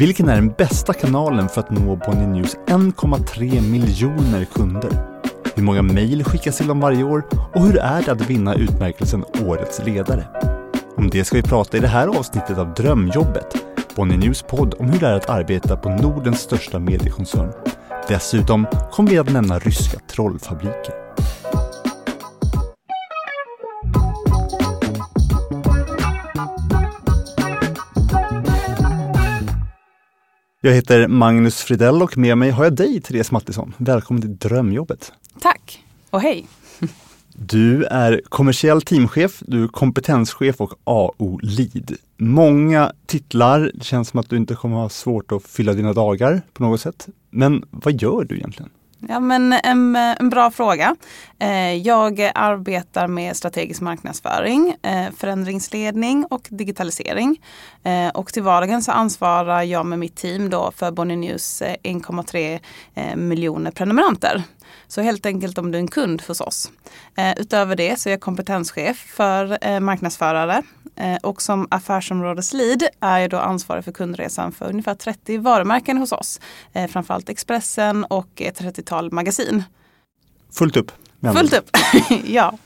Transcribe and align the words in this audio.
Vilken 0.00 0.28
är 0.28 0.34
den 0.34 0.48
bästa 0.48 0.92
kanalen 0.92 1.48
för 1.48 1.60
att 1.60 1.70
nå 1.70 1.96
Bonnier 1.96 2.28
News 2.28 2.56
1,3 2.66 3.70
miljoner 3.70 4.44
kunder? 4.44 4.90
Hur 5.54 5.62
många 5.62 5.82
mejl 5.82 6.24
skickas 6.24 6.56
till 6.56 6.66
dem 6.66 6.80
varje 6.80 7.04
år 7.04 7.26
och 7.54 7.62
hur 7.62 7.78
är 7.78 8.02
det 8.02 8.12
att 8.12 8.30
vinna 8.30 8.54
utmärkelsen 8.54 9.24
Årets 9.46 9.80
ledare? 9.86 10.26
Om 10.96 11.10
det 11.10 11.24
ska 11.24 11.36
vi 11.36 11.42
prata 11.42 11.76
i 11.76 11.80
det 11.80 11.88
här 11.88 12.08
avsnittet 12.18 12.58
av 12.58 12.74
Drömjobbet, 12.74 13.56
Bonnier 13.96 14.18
News 14.18 14.42
podd 14.42 14.74
om 14.78 14.90
hur 14.90 15.00
det 15.00 15.06
är 15.06 15.14
att 15.14 15.30
arbeta 15.30 15.76
på 15.76 15.88
Nordens 15.88 16.40
största 16.40 16.78
mediekoncern. 16.78 17.52
Dessutom 18.08 18.66
kommer 18.92 19.10
vi 19.10 19.18
att 19.18 19.32
nämna 19.32 19.58
ryska 19.58 19.98
trollfabriker. 20.10 20.99
Jag 30.62 30.72
heter 30.72 31.08
Magnus 31.08 31.60
Fridell 31.60 32.02
och 32.02 32.18
med 32.18 32.38
mig 32.38 32.50
har 32.50 32.64
jag 32.64 32.76
dig, 32.76 33.00
Therese 33.00 33.30
Mattisson. 33.30 33.74
Välkommen 33.76 34.22
till 34.22 34.36
Drömjobbet. 34.36 35.12
Tack 35.40 35.84
och 36.10 36.20
hej! 36.20 36.46
Du 37.34 37.84
är 37.84 38.20
kommersiell 38.28 38.82
teamchef, 38.82 39.42
du 39.46 39.64
är 39.64 39.68
kompetenschef 39.68 40.60
och 40.60 40.72
AO-lead. 40.84 41.96
Många 42.16 42.92
titlar, 43.06 43.70
det 43.74 43.84
känns 43.84 44.08
som 44.08 44.20
att 44.20 44.30
du 44.30 44.36
inte 44.36 44.54
kommer 44.54 44.76
ha 44.76 44.88
svårt 44.88 45.32
att 45.32 45.42
fylla 45.42 45.72
dina 45.72 45.92
dagar 45.92 46.42
på 46.52 46.62
något 46.62 46.80
sätt. 46.80 47.08
Men 47.30 47.64
vad 47.70 48.02
gör 48.02 48.24
du 48.24 48.36
egentligen? 48.36 48.70
Ja, 49.08 49.20
men 49.20 49.52
en, 49.52 49.96
en 49.96 50.30
bra 50.30 50.50
fråga. 50.50 50.96
Eh, 51.38 51.74
jag 51.74 52.30
arbetar 52.34 53.06
med 53.06 53.36
strategisk 53.36 53.80
marknadsföring, 53.80 54.74
eh, 54.82 55.06
förändringsledning 55.16 56.24
och 56.30 56.48
digitalisering. 56.50 57.42
Eh, 57.82 58.08
och 58.08 58.32
till 58.32 58.42
vardagen 58.42 58.82
så 58.82 58.92
ansvarar 58.92 59.62
jag 59.62 59.86
med 59.86 59.98
mitt 59.98 60.16
team 60.16 60.50
då 60.50 60.72
för 60.76 60.90
Bonnier 60.90 61.16
News 61.16 61.62
1,3 61.82 62.60
miljoner 63.16 63.70
prenumeranter. 63.70 64.42
Så 64.88 65.00
helt 65.00 65.26
enkelt 65.26 65.58
om 65.58 65.70
du 65.70 65.78
är 65.78 65.82
en 65.82 65.88
kund 65.88 66.22
hos 66.22 66.40
oss. 66.40 66.70
Utöver 67.36 67.76
det 67.76 68.00
så 68.00 68.08
är 68.08 68.10
jag 68.10 68.20
kompetenschef 68.20 68.98
för 69.16 69.80
marknadsförare 69.80 70.62
och 71.22 71.42
som 71.42 71.68
affärsområdeslead 71.70 72.82
är 73.00 73.18
jag 73.18 73.30
då 73.30 73.36
ansvarig 73.36 73.84
för 73.84 73.92
kundresan 73.92 74.52
för 74.52 74.68
ungefär 74.68 74.94
30 74.94 75.38
varumärken 75.38 75.98
hos 75.98 76.12
oss. 76.12 76.40
Framförallt 76.88 77.28
Expressen 77.28 78.04
och 78.04 78.42
ett 78.42 78.60
30-tal 78.60 79.12
magasin. 79.12 79.62
Fullt 80.52 80.76
upp? 80.76 80.92
Fullt 81.34 81.52
upp, 81.52 81.76
ja. 82.24 82.58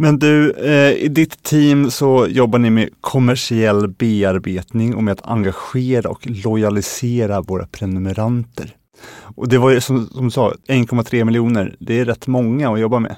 Men 0.00 0.18
du, 0.18 0.52
eh, 0.52 0.92
i 0.92 1.08
ditt 1.08 1.42
team 1.42 1.90
så 1.90 2.26
jobbar 2.26 2.58
ni 2.58 2.70
med 2.70 2.88
kommersiell 3.00 3.88
bearbetning 3.88 4.94
och 4.94 5.02
med 5.02 5.12
att 5.12 5.26
engagera 5.26 6.10
och 6.10 6.26
lojalisera 6.26 7.40
våra 7.40 7.66
prenumeranter. 7.66 8.76
Och 9.36 9.48
det 9.48 9.58
var 9.58 9.70
ju 9.70 9.80
som, 9.80 10.06
som 10.06 10.24
du 10.24 10.30
sa, 10.30 10.52
1,3 10.68 11.24
miljoner. 11.24 11.76
Det 11.78 12.00
är 12.00 12.04
rätt 12.04 12.26
många 12.26 12.72
att 12.72 12.80
jobba 12.80 12.98
med. 12.98 13.16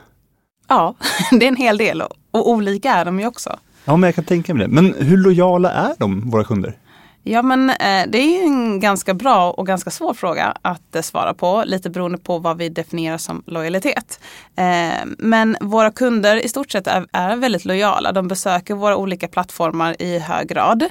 Ja, 0.68 0.94
det 1.30 1.44
är 1.44 1.48
en 1.48 1.56
hel 1.56 1.78
del 1.78 2.02
och, 2.02 2.12
och 2.30 2.50
olika 2.50 2.92
är 2.92 3.04
de 3.04 3.20
ju 3.20 3.26
också. 3.26 3.58
Ja, 3.84 3.96
men 3.96 4.08
jag 4.08 4.14
kan 4.14 4.24
tänka 4.24 4.54
mig 4.54 4.66
det. 4.66 4.74
Men 4.74 4.94
hur 4.98 5.16
lojala 5.16 5.70
är 5.70 5.94
de, 5.98 6.30
våra 6.30 6.44
kunder? 6.44 6.76
Ja 7.24 7.42
men 7.42 7.70
eh, 7.70 8.06
det 8.08 8.18
är 8.18 8.44
en 8.44 8.80
ganska 8.80 9.14
bra 9.14 9.50
och 9.50 9.66
ganska 9.66 9.90
svår 9.90 10.14
fråga 10.14 10.56
att 10.62 10.96
eh, 10.96 11.02
svara 11.02 11.34
på. 11.34 11.62
Lite 11.66 11.90
beroende 11.90 12.18
på 12.18 12.38
vad 12.38 12.58
vi 12.58 12.68
definierar 12.68 13.18
som 13.18 13.42
lojalitet. 13.46 14.20
Eh, 14.56 15.06
men 15.18 15.56
våra 15.60 15.90
kunder 15.90 16.36
i 16.36 16.48
stort 16.48 16.70
sett 16.70 16.86
är, 16.86 17.36
väldigt 17.36 17.64
lojala. 17.64 18.12
De 18.12 18.28
besöker 18.28 18.74
våra 18.74 18.96
olika 18.96 19.28
plattformar 19.28 20.02
i 20.02 20.18
hög 20.18 20.48
grad. 20.48 20.84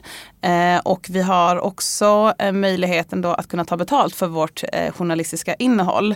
Och 0.84 1.08
vi 1.10 1.22
har 1.22 1.60
också 1.60 2.34
möjligheten 2.54 3.22
då 3.22 3.34
att 3.34 3.48
kunna 3.48 3.66
ta 3.66 3.78
betalt 3.78 4.16
för 4.16 4.28
vårt 4.28 4.64
journalistiska 4.98 5.54
innehåll. 5.54 6.16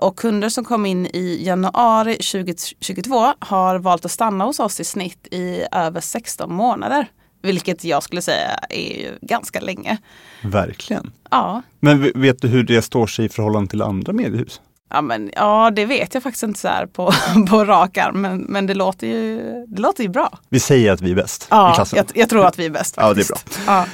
och 0.00 0.18
kunder 0.18 0.48
som 0.48 0.64
kom 0.64 0.86
in 0.86 1.06
i 1.06 1.38
januari 1.44 2.14
2022 2.14 3.32
har 3.38 3.78
valt 3.78 4.04
att 4.04 4.10
stanna 4.10 4.44
hos 4.44 4.60
oss 4.60 4.80
i 4.80 4.84
snitt 4.84 5.26
i 5.30 5.64
över 5.72 6.00
16 6.00 6.54
månader. 6.54 7.06
Vilket 7.46 7.84
jag 7.84 8.02
skulle 8.02 8.22
säga 8.22 8.58
är 8.70 9.00
ju 9.00 9.18
ganska 9.22 9.60
länge. 9.60 9.98
Verkligen. 10.42 11.12
Ja. 11.30 11.62
Men 11.80 12.12
vet 12.14 12.42
du 12.42 12.48
hur 12.48 12.62
det 12.62 12.82
står 12.82 13.06
sig 13.06 13.24
i 13.24 13.28
förhållande 13.28 13.70
till 13.70 13.82
andra 13.82 14.12
mediehus? 14.12 14.60
Ja, 14.90 15.00
men, 15.00 15.30
ja 15.36 15.70
det 15.70 15.86
vet 15.86 16.14
jag 16.14 16.22
faktiskt 16.22 16.42
inte 16.42 16.60
så 16.60 16.68
här 16.68 16.86
på, 16.86 17.12
på 17.48 17.64
rak 17.64 17.96
arm, 17.98 18.20
men, 18.20 18.38
men 18.38 18.66
det, 18.66 18.74
låter 18.74 19.06
ju, 19.06 19.40
det 19.68 19.82
låter 19.82 20.02
ju 20.02 20.08
bra. 20.08 20.38
Vi 20.48 20.60
säger 20.60 20.92
att 20.92 21.00
vi 21.00 21.10
är 21.10 21.14
bäst 21.14 21.46
ja, 21.50 21.72
i 21.72 21.74
klassen. 21.74 21.96
Jag, 21.96 22.06
jag 22.14 22.28
tror 22.28 22.46
att 22.46 22.58
vi 22.58 22.66
är 22.66 22.70
bäst. 22.70 22.94
Faktiskt. 22.94 23.30
Ja, 23.34 23.44
det 23.44 23.62
är 23.62 23.66
bra. 23.66 23.74
Ja. 23.74 23.86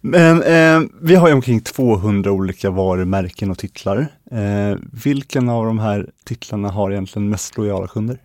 Men 0.00 0.42
eh, 0.42 0.88
vi 1.00 1.14
har 1.14 1.28
ju 1.28 1.34
omkring 1.34 1.60
200 1.60 2.32
olika 2.32 2.70
varumärken 2.70 3.50
och 3.50 3.58
titlar. 3.58 4.08
Eh, 4.30 4.78
vilken 4.92 5.48
av 5.48 5.66
de 5.66 5.78
här 5.78 6.10
titlarna 6.24 6.68
har 6.68 6.90
egentligen 6.90 7.28
mest 7.28 7.56
lojala 7.56 7.86
kunder? 7.86 8.18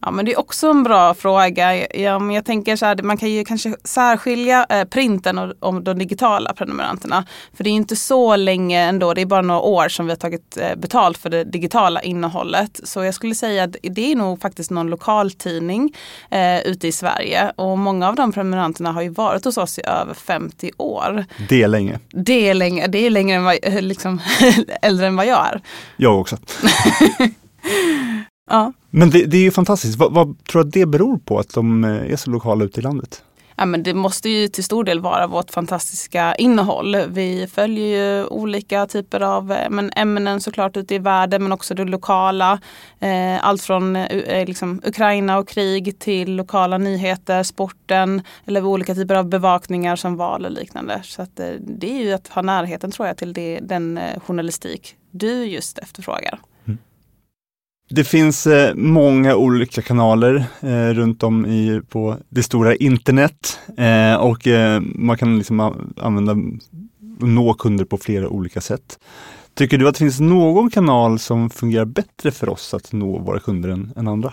Ja 0.00 0.10
men 0.10 0.24
det 0.24 0.32
är 0.32 0.38
också 0.38 0.70
en 0.70 0.82
bra 0.82 1.14
fråga. 1.14 1.96
Ja, 1.96 2.18
men 2.18 2.34
jag 2.34 2.44
tänker 2.44 2.76
så 2.76 2.86
här, 2.86 3.02
man 3.02 3.16
kan 3.16 3.30
ju 3.30 3.44
kanske 3.44 3.74
särskilja 3.84 4.66
eh, 4.68 4.84
printen 4.84 5.38
och, 5.38 5.54
och 5.60 5.82
de 5.82 5.98
digitala 5.98 6.52
prenumeranterna. 6.52 7.24
För 7.54 7.64
det 7.64 7.70
är 7.70 7.74
inte 7.74 7.96
så 7.96 8.36
länge 8.36 8.80
ändå, 8.80 9.14
det 9.14 9.20
är 9.20 9.26
bara 9.26 9.42
några 9.42 9.60
år 9.60 9.88
som 9.88 10.06
vi 10.06 10.12
har 10.12 10.16
tagit 10.16 10.56
eh, 10.56 10.76
betalt 10.76 11.18
för 11.18 11.30
det 11.30 11.44
digitala 11.44 12.02
innehållet. 12.02 12.80
Så 12.84 13.04
jag 13.04 13.14
skulle 13.14 13.34
säga 13.34 13.64
att 13.64 13.76
det 13.82 14.12
är 14.12 14.16
nog 14.16 14.40
faktiskt 14.40 14.70
någon 14.70 14.86
lokaltidning 14.86 15.94
eh, 16.30 16.60
ute 16.60 16.88
i 16.88 16.92
Sverige. 16.92 17.52
Och 17.56 17.78
många 17.78 18.08
av 18.08 18.14
de 18.14 18.32
prenumeranterna 18.32 18.92
har 18.92 19.02
ju 19.02 19.08
varit 19.08 19.44
hos 19.44 19.58
oss 19.58 19.78
i 19.78 19.82
över 19.86 20.14
50 20.14 20.70
år. 20.76 21.24
Det 21.48 21.62
är 21.62 21.68
länge. 21.68 21.98
Det 22.10 22.48
är 22.48 22.54
länge, 22.54 22.86
det 22.86 23.06
är 23.06 23.10
längre 23.10 23.36
än 23.36 23.44
vad, 23.44 23.56
liksom, 23.80 24.20
äldre 24.82 25.06
än 25.06 25.16
vad 25.16 25.26
jag 25.26 25.46
är. 25.46 25.60
Jag 25.96 26.20
också. 26.20 26.36
Ja. 28.50 28.72
Men 28.90 29.10
det, 29.10 29.26
det 29.26 29.36
är 29.36 29.42
ju 29.42 29.50
fantastiskt. 29.50 29.98
Vad, 29.98 30.12
vad 30.12 30.44
tror 30.44 30.62
du 30.62 30.68
att 30.68 30.72
det 30.72 30.86
beror 30.86 31.18
på 31.18 31.38
att 31.38 31.54
de 31.54 31.84
eh, 31.84 32.12
är 32.12 32.16
så 32.16 32.30
lokala 32.30 32.64
ute 32.64 32.80
i 32.80 32.82
landet? 32.82 33.22
Ja, 33.56 33.66
men 33.66 33.82
det 33.82 33.94
måste 33.94 34.28
ju 34.28 34.48
till 34.48 34.64
stor 34.64 34.84
del 34.84 35.00
vara 35.00 35.26
vårt 35.26 35.50
fantastiska 35.50 36.34
innehåll. 36.34 36.96
Vi 37.08 37.46
följer 37.46 37.86
ju 37.86 38.26
olika 38.26 38.86
typer 38.86 39.20
av 39.20 39.52
eh, 39.52 39.70
men, 39.70 39.90
ämnen 39.96 40.40
såklart 40.40 40.76
ute 40.76 40.94
i 40.94 40.98
världen 40.98 41.42
men 41.42 41.52
också 41.52 41.74
det 41.74 41.84
lokala. 41.84 42.60
Eh, 43.00 43.46
allt 43.46 43.62
från 43.62 43.96
eh, 43.96 44.46
liksom, 44.46 44.80
Ukraina 44.84 45.38
och 45.38 45.48
krig 45.48 45.98
till 45.98 46.36
lokala 46.36 46.78
nyheter, 46.78 47.42
sporten 47.42 48.22
eller 48.46 48.64
olika 48.64 48.94
typer 48.94 49.14
av 49.14 49.28
bevakningar 49.28 49.96
som 49.96 50.16
val 50.16 50.44
och 50.44 50.52
liknande. 50.52 51.00
Så 51.04 51.22
att, 51.22 51.40
eh, 51.40 51.50
det 51.60 51.90
är 51.90 52.04
ju 52.04 52.12
att 52.12 52.28
ha 52.28 52.42
närheten 52.42 52.90
tror 52.90 53.08
jag 53.08 53.16
till 53.16 53.32
det, 53.32 53.60
den 53.62 53.98
eh, 53.98 54.20
journalistik 54.20 54.96
du 55.10 55.44
just 55.44 55.78
efterfrågar. 55.78 56.40
Det 57.92 58.04
finns 58.04 58.46
eh, 58.46 58.74
många 58.74 59.36
olika 59.36 59.82
kanaler 59.82 60.44
eh, 60.60 60.88
runt 60.88 61.22
om 61.22 61.46
i, 61.46 61.80
på 61.88 62.16
det 62.28 62.42
stora 62.42 62.74
internet 62.74 63.58
eh, 63.76 64.14
och 64.14 64.46
eh, 64.46 64.80
man 64.80 65.18
kan 65.18 65.38
liksom 65.38 65.60
använda 65.96 66.36
nå 67.20 67.54
kunder 67.54 67.84
på 67.84 67.98
flera 67.98 68.28
olika 68.28 68.60
sätt. 68.60 68.98
Tycker 69.54 69.78
du 69.78 69.88
att 69.88 69.94
det 69.94 69.98
finns 69.98 70.20
någon 70.20 70.70
kanal 70.70 71.18
som 71.18 71.50
fungerar 71.50 71.84
bättre 71.84 72.30
för 72.30 72.48
oss 72.48 72.74
att 72.74 72.92
nå 72.92 73.18
våra 73.18 73.40
kunder 73.40 73.68
än, 73.68 73.92
än 73.96 74.08
andra? 74.08 74.32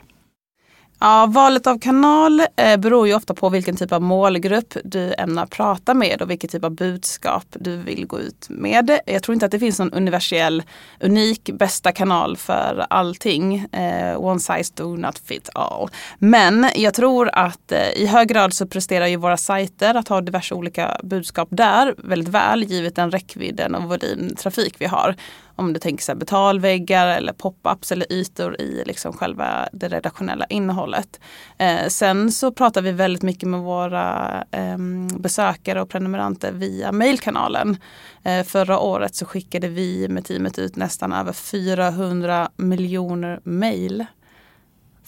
Ja, 1.00 1.26
valet 1.26 1.68
av 1.68 1.80
kanal 1.80 2.42
eh, 2.56 2.78
beror 2.78 3.08
ju 3.08 3.14
ofta 3.14 3.34
på 3.34 3.50
vilken 3.50 3.76
typ 3.76 3.92
av 3.92 4.02
målgrupp 4.02 4.78
du 4.84 5.14
ämnar 5.18 5.46
prata 5.46 5.94
med 5.94 6.22
och 6.22 6.30
vilken 6.30 6.50
typ 6.50 6.64
av 6.64 6.72
budskap 6.72 7.46
du 7.52 7.78
vill 7.78 8.06
gå 8.08 8.20
ut 8.20 8.46
med. 8.50 9.00
Jag 9.06 9.24
tror 9.24 9.34
inte 9.34 9.46
att 9.46 9.52
det 9.52 9.60
finns 9.60 9.80
någon 9.80 9.94
universell, 9.94 10.64
unik 11.00 11.50
bästa 11.54 11.92
kanal 11.92 12.38
för 12.38 12.86
allting. 12.90 13.56
Eh, 13.56 14.22
one 14.22 14.40
size 14.40 14.74
do 14.76 14.96
not 14.96 15.20
fit 15.20 15.50
all. 15.54 15.90
Men 16.20 16.70
jag 16.76 16.94
tror 16.94 17.30
att 17.34 17.72
eh, 17.72 17.90
i 17.90 18.06
hög 18.06 18.28
grad 18.28 18.54
så 18.54 18.68
presterar 18.68 19.08
ju 19.08 19.16
våra 19.16 19.38
sajter 19.38 19.96
att 19.96 20.08
ha 20.08 20.22
diverse 20.22 20.56
olika 20.56 21.00
budskap 21.04 21.48
där 21.52 21.96
väldigt 21.98 22.30
väl 22.30 22.64
givet 22.64 22.96
den 22.96 23.12
räckvidden 23.12 23.76
och 23.76 23.84
volymtrafik 23.84 24.76
vi 24.78 24.86
har 24.86 25.16
om 25.58 25.74
du 25.74 25.80
tänker 25.80 26.04
så 26.04 26.12
här 26.12 26.20
betalväggar 26.20 27.08
eller 27.08 27.34
pop-ups 27.34 27.92
eller 27.92 28.14
ytor 28.14 28.62
i 28.62 28.84
liksom 28.86 29.14
själva 29.14 29.70
det 29.74 29.88
redaktionella 29.88 30.46
innehållet. 30.46 31.20
Eh, 31.58 31.88
sen 31.88 32.32
så 32.32 32.52
pratar 32.52 32.82
vi 32.82 32.92
väldigt 32.92 33.24
mycket 33.24 33.50
med 33.50 33.60
våra 33.60 34.44
eh, 34.52 34.78
besökare 35.20 35.82
och 35.82 35.90
prenumeranter 35.90 36.52
via 36.52 36.92
mejlkanalen. 36.92 37.78
Eh, 38.24 38.44
förra 38.44 38.80
året 38.80 39.16
så 39.16 39.26
skickade 39.26 39.68
vi 39.68 40.08
med 40.08 40.26
teamet 40.26 40.60
ut 40.60 40.76
nästan 40.76 41.14
över 41.14 41.34
400 41.34 42.50
miljoner 42.58 43.40
mejl 43.44 44.06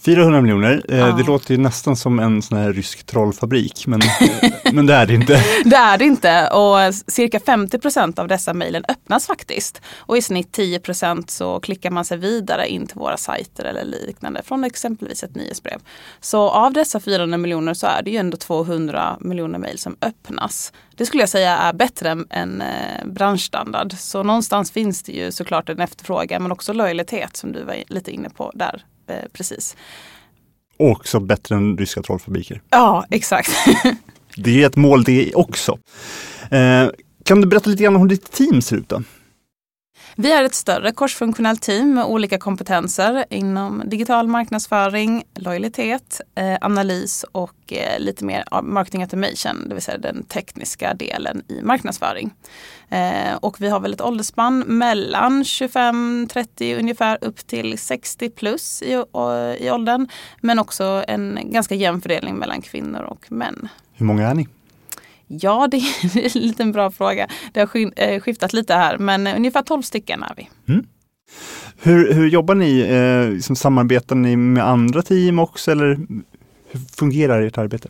400 0.01 0.41
miljoner, 0.41 0.85
eh, 0.89 0.97
Ja. 0.97 1.11
det 1.11 1.23
låter 1.23 1.51
ju 1.51 1.57
nästan 1.57 1.95
som 1.95 2.19
en 2.19 2.41
sån 2.41 2.57
här 2.57 2.73
rysk 2.73 3.05
trollfabrik, 3.05 3.87
men, 3.87 3.99
men 4.73 4.85
det 4.85 4.93
är 4.93 5.05
det 5.05 5.13
inte. 5.13 5.43
Det 5.65 5.75
är 5.75 5.97
det 5.97 6.05
inte 6.05 6.47
och 6.47 6.93
cirka 7.07 7.39
50 7.39 7.79
procent 7.79 8.19
av 8.19 8.27
dessa 8.27 8.53
mejlen 8.53 8.83
öppnas 8.87 9.27
faktiskt. 9.27 9.81
Och 9.97 10.17
i 10.17 10.21
snitt 10.21 10.51
10 10.51 10.79
procent 10.79 11.31
så 11.31 11.59
klickar 11.59 11.91
man 11.91 12.05
sig 12.05 12.17
vidare 12.17 12.67
in 12.67 12.87
till 12.87 12.97
våra 12.97 13.17
sajter 13.17 13.65
eller 13.65 13.85
liknande 13.85 14.41
från 14.45 14.63
exempelvis 14.63 15.23
ett 15.23 15.35
nyhetsbrev. 15.35 15.79
Så 16.21 16.49
av 16.49 16.73
dessa 16.73 16.99
400 16.99 17.37
miljoner 17.37 17.73
så 17.73 17.87
är 17.87 18.01
det 18.01 18.11
ju 18.11 18.17
ändå 18.17 18.37
200 18.37 19.17
miljoner 19.19 19.59
mejl 19.59 19.77
som 19.77 19.97
öppnas. 20.01 20.73
Det 20.95 21.05
skulle 21.05 21.23
jag 21.23 21.29
säga 21.29 21.57
är 21.57 21.73
bättre 21.73 22.09
än, 22.09 22.27
än 22.29 22.61
eh, 22.61 23.05
branschstandard. 23.05 23.93
Så 23.93 24.23
någonstans 24.23 24.71
finns 24.71 25.03
det 25.03 25.11
ju 25.11 25.31
såklart 25.31 25.69
en 25.69 25.79
efterfrågan 25.79 26.41
men 26.41 26.51
också 26.51 26.73
lojalitet 26.73 27.37
som 27.37 27.51
du 27.51 27.63
var 27.63 27.75
lite 27.87 28.11
inne 28.11 28.29
på 28.29 28.51
där 28.55 28.83
precis. 29.33 29.75
Och 30.77 30.89
också 30.89 31.19
bättre 31.19 31.55
än 31.55 31.77
ryska 31.77 32.01
trollfabriker. 32.01 32.61
Ja, 32.69 33.05
exakt. 33.09 33.49
Det 34.35 34.63
är 34.63 34.67
ett 34.67 34.75
mål 34.75 35.03
det 35.03 35.33
också. 35.35 35.79
Eh, 36.51 36.89
kan 37.23 37.41
du 37.41 37.47
berätta 37.47 37.69
lite 37.69 37.83
grann 37.83 37.95
om 37.95 38.01
hur 38.01 38.09
ditt 38.09 38.31
team 38.31 38.61
ser 38.61 38.75
ut 38.75 38.89
då? 38.89 39.03
Vi 40.15 40.31
är 40.31 40.43
ett 40.43 40.55
större 40.55 40.91
korsfunktionellt 40.91 41.61
team 41.61 41.93
med 41.93 42.05
olika 42.05 42.37
kompetenser 42.37 43.25
inom 43.29 43.83
digital 43.85 44.27
marknadsföring, 44.27 45.23
lojalitet, 45.35 46.21
eh, 46.35 46.57
analys 46.61 47.25
och 47.31 47.73
eh, 47.73 47.99
lite 47.99 48.25
mer 48.25 48.43
marketing 48.63 49.01
automation, 49.01 49.65
det 49.69 49.73
vill 49.73 49.83
säga 49.83 49.97
den 49.97 50.23
tekniska 50.23 50.93
delen 50.93 51.41
i 51.47 51.61
marknadsföring. 51.61 52.33
Eh, 52.89 53.35
och 53.35 53.61
vi 53.61 53.69
har 53.69 53.79
väl 53.79 53.93
ett 53.93 54.01
åldersspann 54.01 54.59
mellan 54.59 55.43
25-30 55.43 56.79
ungefär 56.79 57.17
upp 57.21 57.47
till 57.47 57.77
60 57.77 58.29
plus 58.29 58.81
i, 58.81 58.93
i 59.59 59.71
åldern. 59.71 60.07
Men 60.41 60.59
också 60.59 61.03
en 61.07 61.39
ganska 61.43 61.75
jämn 61.75 62.01
fördelning 62.01 62.35
mellan 62.35 62.61
kvinnor 62.61 63.01
och 63.01 63.31
män. 63.31 63.69
Hur 63.93 64.05
många 64.05 64.27
är 64.27 64.33
ni? 64.33 64.47
Ja, 65.31 65.67
det 65.71 65.77
är 65.77 66.35
en 66.35 66.41
liten 66.41 66.71
bra 66.71 66.91
fråga. 66.91 67.27
Det 67.53 67.59
har 67.59 68.01
eh, 68.01 68.19
skiftat 68.19 68.53
lite 68.53 68.73
här, 68.73 68.97
men 68.97 69.27
eh, 69.27 69.35
ungefär 69.35 69.61
12 69.61 69.81
stycken 69.81 70.23
är 70.23 70.33
vi. 70.37 70.49
Mm. 70.73 70.85
Hur, 71.81 72.13
hur 72.13 72.27
jobbar 72.27 72.55
ni? 72.55 72.79
Eh, 72.79 73.33
liksom 73.33 73.55
samarbetar 73.55 74.15
ni 74.15 74.35
med 74.35 74.67
andra 74.67 75.01
team 75.01 75.39
också 75.39 75.71
eller 75.71 75.99
hur 76.71 76.79
fungerar 76.95 77.41
ert 77.41 77.57
arbete? 77.57 77.89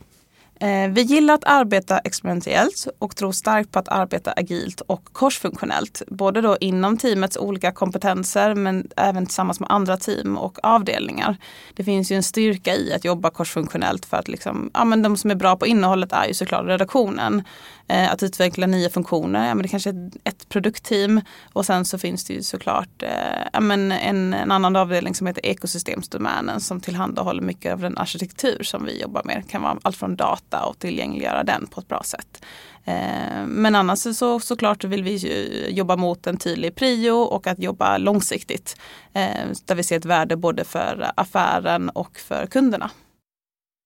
Eh, 0.61 0.89
vi 0.89 1.01
gillar 1.01 1.33
att 1.33 1.43
arbeta 1.45 1.99
experimentellt 1.99 2.87
och 2.99 3.15
tror 3.15 3.31
starkt 3.31 3.71
på 3.71 3.79
att 3.79 3.87
arbeta 3.87 4.31
agilt 4.31 4.81
och 4.81 5.03
korsfunktionellt. 5.11 6.01
Både 6.07 6.41
då 6.41 6.57
inom 6.59 6.97
teamets 6.97 7.37
olika 7.37 7.71
kompetenser 7.71 8.55
men 8.55 8.87
även 8.95 9.25
tillsammans 9.25 9.59
med 9.59 9.71
andra 9.71 9.97
team 9.97 10.37
och 10.37 10.57
avdelningar. 10.63 11.37
Det 11.75 11.83
finns 11.83 12.11
ju 12.11 12.15
en 12.15 12.23
styrka 12.23 12.75
i 12.75 12.93
att 12.93 13.05
jobba 13.05 13.29
korsfunktionellt 13.29 14.05
för 14.05 14.17
att 14.17 14.27
liksom, 14.27 14.71
ja, 14.73 14.85
men 14.85 15.01
de 15.01 15.17
som 15.17 15.31
är 15.31 15.35
bra 15.35 15.55
på 15.55 15.67
innehållet 15.67 16.11
är 16.11 16.25
ju 16.27 16.33
såklart 16.33 16.65
redaktionen. 16.65 17.43
Eh, 17.89 18.11
Att 18.11 18.23
utveckla 18.23 18.67
nya 18.67 18.89
funktioner, 18.89 19.47
ja, 19.47 19.55
men 19.55 19.61
det 19.63 19.67
kanske 19.69 19.89
är 19.89 20.11
ett 20.23 20.49
produktteam 20.49 21.21
och 21.53 21.65
sen 21.65 21.85
så 21.85 21.97
finns 21.97 22.25
det 22.25 22.33
ju 22.33 22.43
såklart 22.43 23.03
eh, 23.03 23.09
ja, 23.53 23.59
men 23.59 23.91
en, 23.91 24.33
en 24.33 24.51
annan 24.51 24.75
avdelning 24.75 25.15
som 25.15 25.27
heter 25.27 25.45
ekosystemsdomänen 25.45 26.61
som 26.61 26.81
tillhandahåller 26.81 27.41
mycket 27.41 27.73
av 27.73 27.79
den 27.79 27.97
arkitektur 27.97 28.63
som 28.63 28.85
vi 28.85 29.01
jobbar 29.01 29.21
med. 29.25 29.43
Det 29.45 29.51
kan 29.51 29.61
vara 29.61 29.77
allt 29.81 29.97
från 29.97 30.15
data 30.15 30.65
och 30.65 30.79
tillgängliggöra 30.79 31.43
den 31.43 31.67
på 31.67 31.81
ett 31.81 31.87
bra 31.87 32.03
sätt. 32.03 32.45
Eh, 32.85 33.45
men 33.47 33.75
annars 33.75 33.99
så 34.17 34.39
såklart 34.39 34.83
vill 34.83 35.03
vi 35.03 35.15
ju 35.15 35.65
jobba 35.69 35.95
mot 35.95 36.27
en 36.27 36.37
tydlig 36.37 36.75
prio 36.75 37.11
och 37.11 37.47
att 37.47 37.59
jobba 37.59 37.97
långsiktigt. 37.97 38.77
Eh, 39.13 39.45
där 39.65 39.75
vi 39.75 39.83
ser 39.83 39.97
ett 39.97 40.05
värde 40.05 40.35
både 40.35 40.63
för 40.63 41.11
affären 41.15 41.89
och 41.89 42.19
för 42.19 42.45
kunderna. 42.45 42.89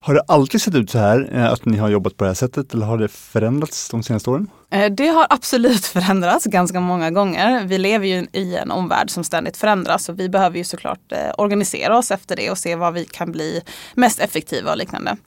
Har 0.05 0.13
det 0.13 0.21
alltid 0.27 0.61
sett 0.61 0.75
ut 0.75 0.89
så 0.89 1.00
här, 1.00 1.29
eh, 1.33 1.51
att 1.51 1.65
ni 1.65 1.77
har 1.77 1.89
jobbat 1.89 2.17
på 2.17 2.23
det 2.23 2.29
här 2.29 2.35
sättet 2.35 2.73
eller 2.73 2.85
har 2.85 2.97
det 2.97 3.07
förändrats 3.07 3.89
de 3.89 4.03
senaste 4.03 4.29
åren? 4.29 4.50
Eh, 4.69 4.91
det 4.91 5.07
har 5.07 5.27
absolut 5.29 5.85
förändrats 5.95 6.45
ganska 6.45 6.79
många 6.79 7.11
gånger. 7.11 7.63
Vi 7.65 7.77
lever 7.77 8.07
ju 8.07 8.27
i 8.31 8.55
en 8.55 8.71
omvärld 8.71 9.09
som 9.09 9.23
ständigt 9.23 9.57
förändras 9.57 10.09
och 10.09 10.19
vi 10.19 10.29
behöver 10.29 10.57
ju 10.57 10.63
såklart 10.63 11.11
eh, 11.11 11.17
organisera 11.38 11.97
oss 11.97 12.11
efter 12.11 12.35
det 12.35 12.51
och 12.51 12.57
se 12.57 12.75
vad 12.75 12.94
vi 12.94 13.05
kan 13.05 13.31
bli 13.31 13.61
mest 13.95 14.19
effektiva 14.19 14.71
och 14.71 14.77
liknande. 14.77 15.17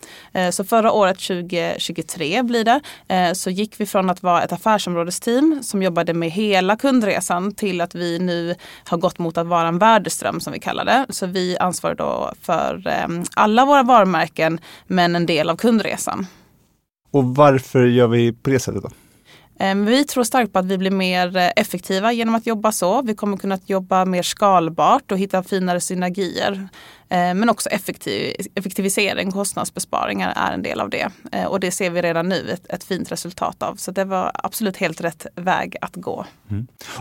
Så 0.51 0.65
förra 0.65 0.93
året, 0.93 1.19
2023 1.19 2.43
blir 2.43 2.65
det, 2.65 2.81
så 3.35 3.51
gick 3.51 3.81
vi 3.81 3.87
från 3.87 4.11
att 4.11 4.23
vara 4.23 4.43
ett 4.43 4.53
affärsområdesteam 4.53 5.63
som 5.63 5.83
jobbade 5.83 6.15
med 6.15 6.31
hela 6.31 6.77
kundresan 6.77 7.55
till 7.55 7.81
att 7.81 7.95
vi 7.95 8.19
nu 8.19 8.55
har 8.85 8.99
gått 8.99 9.19
mot 9.19 9.39
att 9.39 9.47
vara 9.47 9.69
en 9.69 9.79
värdeström 9.79 10.41
som 10.41 10.53
vi 10.53 10.61
kallar 10.61 10.85
det. 10.85 11.07
Så 11.09 11.27
vi 11.27 11.59
ansvarar 11.59 11.95
då 11.95 12.33
för 12.43 12.83
alla 13.35 13.65
våra 13.65 13.83
varumärken 13.83 14.61
men 14.87 15.17
en 15.17 15.27
del 15.27 15.51
av 15.51 15.57
kundresan. 15.57 16.27
Och 17.11 17.25
varför 17.25 17.87
gör 17.87 18.07
vi 18.09 18.33
på 18.33 18.51
det 18.51 18.59
sättet 18.59 18.83
då? 18.83 18.89
Eh, 18.89 18.95
men 19.75 19.85
Vi 19.85 20.05
tror 20.05 20.25
starkt 20.25 20.53
på 20.53 20.59
att 20.59 20.65
vi 20.67 20.79
blir 20.79 20.91
mer 20.91 21.37
eh, 21.37 21.51
effektiva 21.57 22.13
genom 22.13 22.35
att 22.35 22.47
jobba 22.47 22.73
så. 22.73 23.03
Vi 23.03 23.15
kommer 23.15 23.37
kunna 23.37 23.59
jobba 23.67 24.05
mer 24.05 24.23
skalbart 24.23 25.13
och 25.13 25.19
hitta 25.19 25.43
finare 25.43 25.81
synergier. 25.81 26.69
Eh, 27.09 27.35
Men 27.35 27.51
också 27.51 27.69
effektiv, 27.69 28.35
effektivisering, 28.55 29.33
kostnadsbesparingar 29.33 30.33
är 30.37 30.53
en 30.55 30.63
del 30.63 30.81
av 30.81 30.91
det. 30.91 31.09
Eh, 31.33 31.45
Och 31.45 31.61
det 31.61 31.71
ser 31.71 31.91
vi 31.91 32.03
redan 32.03 32.29
nu 32.29 32.51
ett, 32.51 32.67
ett 32.73 32.85
fint 32.85 33.13
resultat 33.13 33.63
av. 33.63 33.75
Så 33.77 33.91
det 33.91 34.05
var 34.05 34.31
absolut 34.35 34.77
helt 34.77 35.01
rätt 35.01 35.27
väg 35.35 35.77
att 35.81 35.97
gå. 35.97 36.27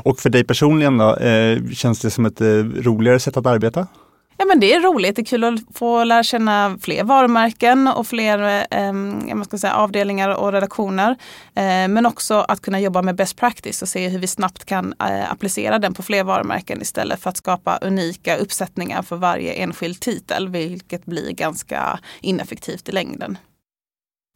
Och 0.04 0.20
för 0.20 0.30
dig 0.30 0.44
personligen 0.44 0.98
då, 0.98 1.16
eh, 1.16 1.60
känns 1.74 2.00
det 2.00 2.12
som 2.12 2.26
ett 2.26 2.42
eh, 2.42 2.48
roligare 2.64 3.20
sätt 3.20 3.38
att 3.38 3.46
arbeta? 3.46 3.88
Ja, 4.38 4.46
men 4.46 4.60
det 4.60 4.74
är 4.74 4.82
roligt. 4.82 5.16
Det 5.16 5.22
är 5.22 5.26
kul 5.26 5.44
att 5.44 5.60
få 5.74 6.04
lära 6.04 6.24
känna 6.24 6.78
fler 6.82 7.04
varumärken 7.04 7.88
och 7.88 8.08
fler 8.08 8.66
eh, 8.72 8.94
man 9.36 9.46
ska 9.46 9.58
säga, 9.58 9.74
avdelningar 9.74 10.30
och 10.30 10.52
redaktioner. 10.52 11.12
Eh, 11.56 11.88
men 11.88 12.06
också 12.06 12.34
att 12.34 12.62
kunna 12.62 12.80
jobba 12.80 13.02
med 13.02 13.16
best 13.16 13.38
practice 13.38 13.82
och 13.82 13.88
se 13.88 14.08
hur 14.08 14.20
vi 14.20 14.28
snabbt 14.28 14.66
kan 14.66 14.94
eh, 15.00 15.32
applicera 15.32 15.80
den 15.80 15.94
på 15.94 16.04
fler 16.04 16.24
varumärken 16.24 16.82
istället 16.82 17.20
för 17.20 17.30
att 17.30 17.38
skapa 17.38 17.78
unika 17.82 18.38
uppsättningar 18.38 19.02
för 19.02 19.16
varje 19.16 19.54
enskild 19.54 20.00
titel, 20.00 20.50
vilket 20.50 21.06
blir 21.06 21.32
ganska 21.32 22.00
ineffektivt 22.22 22.90
i 22.90 22.92
längden. 22.92 23.38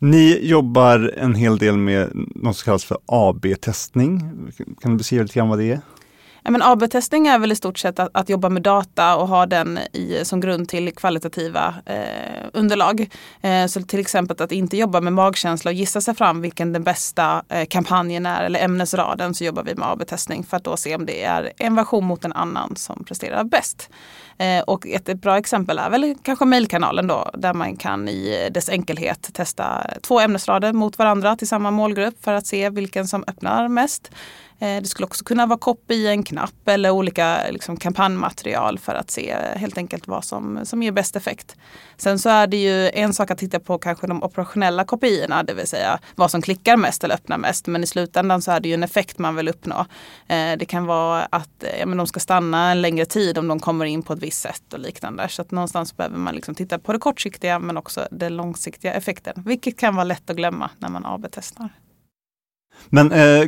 Ni 0.02 0.40
jobbar 0.42 1.14
en 1.18 1.36
hel 1.36 1.58
del 1.58 1.78
med 1.78 2.10
något 2.36 2.58
som 2.58 2.66
kallas 2.66 2.86
för 2.86 2.98
AB-testning. 3.06 4.20
Kan 4.82 4.92
du 4.92 4.98
beskriva 4.98 5.24
lite 5.24 5.40
grann 5.40 5.50
vad 5.50 5.60
det 5.60 5.72
är? 5.72 5.82
Ja, 6.44 6.52
men 6.52 6.62
AB-testning 6.62 7.28
är 7.28 7.40
väl 7.40 7.52
i 7.52 7.56
stort 7.56 7.78
sett 7.78 8.00
att, 8.00 8.10
att 8.14 8.30
jobba 8.30 8.50
med 8.50 8.62
data 8.62 9.16
och 9.16 9.28
ha 9.28 9.46
den 9.46 9.80
i, 9.94 10.26
som 10.26 10.40
grund 10.40 10.70
till 10.70 10.96
kvalitativa 10.96 11.76
eh, 11.86 12.48
underlag. 12.54 13.10
Eh, 13.42 13.66
så 13.66 13.82
till 13.82 14.00
exempel 14.00 14.44
att 14.44 14.52
inte 14.52 14.78
jobba 14.78 15.02
med 15.02 15.14
magkänsla 15.14 15.70
och 15.70 15.76
gissa 15.76 16.02
sig 16.02 16.16
fram 16.16 16.42
vilken 16.42 16.74
den 16.74 16.84
bästa 16.84 17.44
eh, 17.50 17.66
kampanjen 17.66 18.26
är 18.26 18.44
eller 18.44 18.60
ämnesraden 18.60 19.34
så 19.34 19.44
jobbar 19.44 19.64
vi 19.64 19.76
med 19.76 19.88
AB-testning 19.88 20.44
för 20.44 20.58
att 20.58 20.64
då 20.64 20.78
se 20.78 20.96
om 20.96 21.06
det 21.06 21.24
är 21.24 21.54
en 21.58 21.76
version 21.76 22.06
mot 22.06 22.26
en 22.26 22.34
annan 22.34 22.76
som 22.76 23.04
presterar 23.04 23.44
bäst. 23.44 23.90
Eh, 24.38 24.64
och 24.64 24.88
ett, 24.88 25.10
ett 25.10 25.22
bra 25.22 25.38
exempel 25.38 25.80
är 25.80 25.90
väl 25.90 26.16
kanske 26.24 26.46
mejlkanalen 26.46 27.08
då 27.08 27.32
där 27.34 27.54
man 27.54 27.76
kan 27.76 28.10
i 28.10 28.50
dess 28.52 28.70
enkelhet 28.70 29.30
testa 29.34 29.88
två 30.02 30.20
ämnesrader 30.20 30.74
mot 30.74 30.98
varandra 30.98 31.36
till 31.36 31.48
samma 31.48 31.72
målgrupp 31.72 32.24
för 32.24 32.34
att 32.34 32.48
se 32.48 32.70
vilken 32.70 33.08
som 33.08 33.24
öppnar 33.28 33.68
mest. 33.68 34.12
Eh, 34.60 34.82
det 34.82 34.88
skulle 34.88 35.06
också 35.06 35.26
kunna 35.26 35.46
vara 35.46 35.60
kopp 35.60 35.92
i 35.92 36.08
en 36.08 36.24
knapp 36.24 36.68
eller 36.68 36.90
olika 36.90 37.42
liksom, 37.50 37.78
kampanjmaterial 37.78 38.80
för 38.80 38.96
att 38.96 39.12
se 39.12 39.36
helt 39.56 39.78
enkelt 39.78 40.08
vad 40.08 40.26
som, 40.26 40.60
som 40.64 40.84
ger 40.84 40.92
bäst 40.92 41.16
effekt. 41.16 41.56
Sen 41.98 42.20
så 42.20 42.30
är 42.30 42.48
det 42.48 42.58
ju 42.58 42.90
en 42.90 43.14
sak 43.14 43.32
att 43.32 43.38
titta 43.38 43.60
på 43.60 43.78
kanske 43.78 44.08
de 44.08 44.24
operationella 44.24 44.84
kopiorna, 44.84 45.44
det 45.44 45.54
vill 45.54 45.68
säga 45.68 46.00
vad 46.16 46.32
som 46.32 46.42
klickar 46.42 46.78
mest 46.78 47.04
eller 47.04 47.16
öppnar 47.16 47.38
mest. 47.38 47.68
Men 47.68 47.84
i 47.84 47.88
slutändan 47.88 48.42
så 48.42 48.52
är 48.52 48.60
det 48.60 48.70
ju 48.70 48.74
en 48.74 48.84
effekt 48.84 49.18
man 49.18 49.36
vill 49.36 49.50
uppnå. 49.50 49.86
Eh, 50.28 50.58
det 50.58 50.66
kan 50.68 50.86
vara 50.86 51.26
att 51.26 51.64
eh, 51.64 51.80
ja, 51.80 51.86
men 51.86 51.98
de 51.98 52.08
ska 52.08 52.20
stanna 52.20 52.72
en 52.72 52.82
längre 52.82 53.06
tid 53.06 53.38
om 53.38 53.48
de 53.48 53.60
kommer 53.60 53.86
in 53.86 54.04
på 54.04 54.14
ett 54.14 54.20
visst 54.20 54.42
sätt 54.42 54.74
och 54.74 54.80
liknande. 54.80 55.30
Så 55.30 55.42
att 55.42 55.52
någonstans 55.52 55.98
behöver 55.98 56.18
man 56.18 56.36
liksom 56.36 56.56
titta 56.56 56.80
på 56.80 56.94
det 56.94 57.00
kortsiktiga 57.00 57.60
men 57.60 57.78
också 57.78 58.08
den 58.12 58.36
långsiktiga 58.36 58.94
effekten. 58.94 59.44
Vilket 59.46 59.78
kan 59.78 59.96
vara 59.96 60.04
lätt 60.04 60.30
att 60.30 60.36
glömma 60.36 60.70
när 60.78 60.90
man 60.90 61.06
AB-testar. 61.06 61.70
Men 62.90 63.12
eh, 63.12 63.44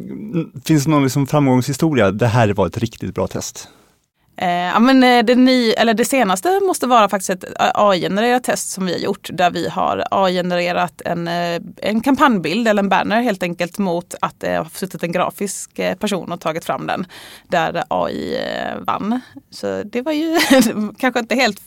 finns 0.65 0.83
det 0.83 0.89
någon 0.89 1.03
liksom 1.03 1.27
framgångshistoria? 1.27 2.11
Det 2.11 2.27
här 2.27 2.53
var 2.53 2.67
ett 2.67 2.77
riktigt 2.77 3.15
bra 3.15 3.27
test. 3.27 3.67
Eh, 4.41 4.49
ja, 4.49 4.79
men 4.79 5.03
eh, 5.03 5.23
det, 5.25 5.35
ny, 5.35 5.71
eller 5.71 5.93
det 5.93 6.05
senaste 6.05 6.59
måste 6.67 6.87
vara 6.87 7.09
faktiskt 7.09 7.29
ett 7.29 7.43
eh, 7.43 7.71
AI-genererat 7.73 8.43
test 8.43 8.69
som 8.69 8.85
vi 8.85 8.91
har 8.91 8.99
gjort 8.99 9.29
där 9.33 9.51
vi 9.51 9.69
har 9.69 10.03
AI-genererat 10.11 11.01
en, 11.05 11.27
eh, 11.27 11.61
en 11.81 12.01
kampanjbild 12.01 12.67
eller 12.67 12.83
en 12.83 12.89
banner 12.89 13.21
helt 13.21 13.43
enkelt 13.43 13.77
mot 13.77 14.15
att 14.21 14.39
det 14.39 14.55
har 14.55 14.67
suttit 14.73 15.03
en 15.03 15.11
grafisk 15.11 15.79
person 15.99 16.31
och 16.31 16.41
tagit 16.41 16.65
fram 16.65 16.87
den. 16.87 17.05
Där 17.47 17.83
AI 17.87 18.37
vann. 18.87 19.21
Så 19.49 19.83
det 19.83 20.01
var 20.01 20.11
ju 20.11 20.37
kanske 20.99 21.19
inte 21.19 21.35
helt 21.35 21.61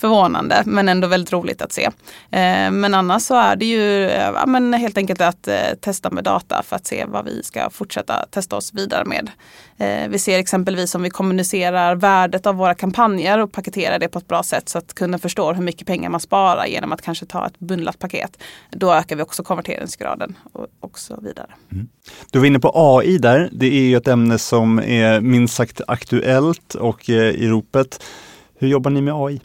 förvånande 0.00 0.62
men 0.66 0.88
ändå 0.88 1.08
väldigt 1.08 1.32
roligt 1.32 1.62
att 1.62 1.72
se. 1.72 1.84
Eh, 2.30 2.70
Men 2.70 2.94
annars 2.94 3.22
så 3.22 3.34
är 3.34 3.56
det 3.56 3.66
ju 3.66 4.10
ja, 4.34 4.46
men 4.46 4.72
helt 4.74 4.98
enkelt 4.98 5.20
att 5.20 5.48
eh, 5.48 5.54
testa 5.80 6.10
med 6.10 6.24
data 6.24 6.62
för 6.62 6.76
att 6.76 6.86
se 6.86 7.04
vad 7.04 7.24
vi 7.24 7.42
ska 7.42 7.70
fortsätta 7.70 8.26
testa 8.30 8.56
oss 8.56 8.74
vidare 8.74 9.04
med. 9.04 9.30
Eh, 9.78 10.08
Vi 10.08 10.18
ser 10.18 10.38
exempelvis 10.38 10.94
om 10.94 11.02
vi 11.02 11.10
kommunicerar 11.10 11.94
värdet 12.12 12.46
av 12.46 12.54
våra 12.54 12.74
kampanjer 12.74 13.38
och 13.38 13.52
paketera 13.52 13.98
det 13.98 14.08
på 14.08 14.18
ett 14.18 14.28
bra 14.28 14.42
sätt 14.42 14.68
så 14.68 14.78
att 14.78 14.94
kunden 14.94 15.20
förstår 15.20 15.54
hur 15.54 15.62
mycket 15.62 15.86
pengar 15.86 16.10
man 16.10 16.20
sparar 16.20 16.66
genom 16.66 16.92
att 16.92 17.02
kanske 17.02 17.26
ta 17.26 17.46
ett 17.46 17.58
bundlat 17.58 17.98
paket. 17.98 18.38
Då 18.70 18.92
ökar 18.92 19.16
vi 19.16 19.22
också 19.22 19.42
konverteringsgraden 19.42 20.38
och, 20.52 20.66
och 20.80 20.98
så 20.98 21.20
vidare. 21.20 21.50
Mm. 21.72 21.88
Du 22.30 22.38
var 22.38 22.46
inne 22.46 22.58
på 22.58 22.72
AI 22.74 23.18
där. 23.18 23.48
Det 23.52 23.66
är 23.66 23.82
ju 23.82 23.96
ett 23.96 24.08
ämne 24.08 24.38
som 24.38 24.78
är 24.78 25.20
minst 25.20 25.54
sagt 25.54 25.80
aktuellt 25.86 26.74
och 26.74 27.10
eh, 27.10 27.16
i 27.16 27.48
ropet. 27.48 28.02
Hur 28.58 28.68
jobbar 28.68 28.90
ni 28.90 29.00
med 29.00 29.14
AI? 29.14 29.40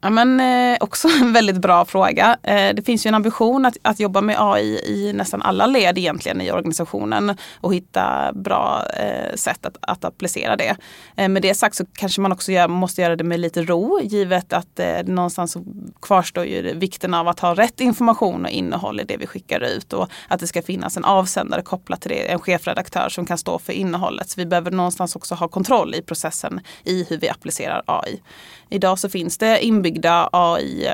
Ja, 0.00 0.10
men, 0.10 0.40
eh, 0.40 0.76
också 0.80 1.08
en 1.20 1.32
väldigt 1.32 1.58
bra 1.58 1.84
fråga. 1.84 2.36
Eh, 2.42 2.74
det 2.74 2.82
finns 2.82 3.06
ju 3.06 3.08
en 3.08 3.14
ambition 3.14 3.66
att, 3.66 3.76
att 3.82 4.00
jobba 4.00 4.20
med 4.20 4.36
AI 4.38 4.80
i 4.84 5.12
nästan 5.12 5.42
alla 5.42 5.66
led 5.66 5.98
egentligen 5.98 6.40
i 6.40 6.52
organisationen 6.52 7.36
och 7.60 7.74
hitta 7.74 8.32
bra 8.32 8.84
eh, 8.96 9.34
sätt 9.34 9.66
att, 9.66 9.76
att 9.80 10.04
applicera 10.04 10.56
det. 10.56 10.76
Eh, 11.16 11.28
med 11.28 11.42
det 11.42 11.54
sagt 11.54 11.74
så 11.76 11.84
kanske 11.86 12.20
man 12.20 12.32
också 12.32 12.52
gör, 12.52 12.68
måste 12.68 13.02
göra 13.02 13.16
det 13.16 13.24
med 13.24 13.40
lite 13.40 13.62
ro 13.62 14.00
givet 14.02 14.52
att 14.52 14.80
eh, 14.80 15.04
någonstans 15.04 15.56
kvarstår 16.02 16.44
ju 16.44 16.74
vikten 16.74 17.14
av 17.14 17.28
att 17.28 17.40
ha 17.40 17.54
rätt 17.54 17.80
information 17.80 18.44
och 18.44 18.50
innehåll 18.50 19.00
i 19.00 19.04
det 19.04 19.16
vi 19.16 19.26
skickar 19.26 19.60
ut 19.60 19.92
och 19.92 20.08
att 20.28 20.40
det 20.40 20.46
ska 20.46 20.62
finnas 20.62 20.96
en 20.96 21.04
avsändare 21.04 21.62
kopplat 21.62 22.00
till 22.00 22.10
det, 22.10 22.32
en 22.32 22.40
chefredaktör 22.40 23.08
som 23.08 23.26
kan 23.26 23.38
stå 23.38 23.58
för 23.58 23.72
innehållet. 23.72 24.30
Så 24.30 24.40
vi 24.40 24.46
behöver 24.46 24.70
någonstans 24.70 25.16
också 25.16 25.34
ha 25.34 25.48
kontroll 25.48 25.94
i 25.94 26.02
processen 26.02 26.60
i 26.84 27.06
hur 27.08 27.18
vi 27.18 27.28
applicerar 27.28 27.82
AI. 27.86 28.20
Idag 28.70 28.98
så 28.98 29.08
finns 29.08 29.38
det 29.38 29.64
inbyggda 29.88 30.28
AI 30.32 30.86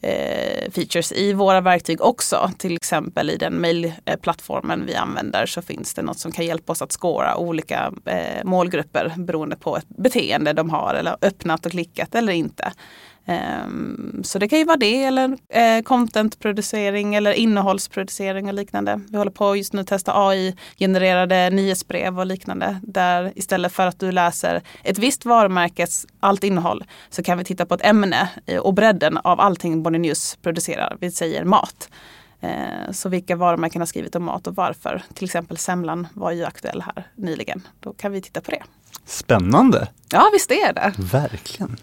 eh, 0.00 0.70
features 0.70 1.12
i 1.12 1.32
våra 1.32 1.60
verktyg 1.60 2.00
också. 2.00 2.50
Till 2.58 2.76
exempel 2.76 3.30
i 3.30 3.36
den 3.36 3.60
mailplattformen 3.60 4.86
vi 4.86 4.94
använder 4.94 5.46
så 5.46 5.62
finns 5.62 5.94
det 5.94 6.02
något 6.02 6.18
som 6.18 6.32
kan 6.32 6.46
hjälpa 6.46 6.72
oss 6.72 6.82
att 6.82 6.92
skåra 6.92 7.36
olika 7.36 7.92
eh, 8.04 8.44
målgrupper 8.44 9.14
beroende 9.16 9.56
på 9.56 9.76
ett 9.76 9.88
beteende 9.88 10.52
de 10.52 10.70
har 10.70 10.94
eller 10.94 11.16
öppnat 11.22 11.66
och 11.66 11.72
klickat 11.72 12.14
eller 12.14 12.32
inte. 12.32 12.72
Um, 13.30 14.20
så 14.24 14.38
det 14.38 14.48
kan 14.48 14.58
ju 14.58 14.64
vara 14.64 14.76
det 14.76 15.04
eller 15.04 15.38
eh, 15.48 15.82
contentproducering 15.82 17.14
eller 17.14 17.32
innehållsproducering 17.32 18.48
och 18.48 18.54
liknande. 18.54 19.00
Vi 19.08 19.18
håller 19.18 19.30
på 19.30 19.56
just 19.56 19.72
nu 19.72 19.80
att 19.80 19.86
testa 19.86 20.12
AI-genererade 20.14 21.50
nyhetsbrev 21.50 22.18
och 22.18 22.26
liknande. 22.26 22.80
Där 22.82 23.32
istället 23.36 23.72
för 23.72 23.86
att 23.86 24.00
du 24.00 24.12
läser 24.12 24.62
ett 24.82 24.98
visst 24.98 25.24
varumärkes 25.24 26.06
allt 26.20 26.44
innehåll 26.44 26.84
så 27.10 27.22
kan 27.22 27.38
vi 27.38 27.44
titta 27.44 27.66
på 27.66 27.74
ett 27.74 27.84
ämne 27.84 28.28
och 28.60 28.74
bredden 28.74 29.18
av 29.18 29.40
allting 29.40 29.82
Bonnie 29.82 29.98
News 29.98 30.38
producerar. 30.42 30.96
Vi 31.00 31.10
säger 31.10 31.44
mat. 31.44 31.88
Eh, 32.40 32.92
så 32.92 33.08
vilka 33.08 33.36
varumärken 33.36 33.80
har 33.80 33.86
skrivit 33.86 34.14
om 34.14 34.24
mat 34.24 34.46
och 34.46 34.56
varför. 34.56 35.02
Till 35.14 35.24
exempel 35.24 35.56
semlan 35.56 36.06
var 36.14 36.32
ju 36.32 36.44
aktuell 36.44 36.82
här 36.82 37.06
nyligen. 37.14 37.66
Då 37.80 37.92
kan 37.92 38.12
vi 38.12 38.22
titta 38.22 38.40
på 38.40 38.50
det. 38.50 38.62
Spännande! 39.04 39.88
Ja 40.10 40.30
visst 40.32 40.50
är 40.50 40.72
det. 40.72 40.92
Verkligen. 40.98 41.76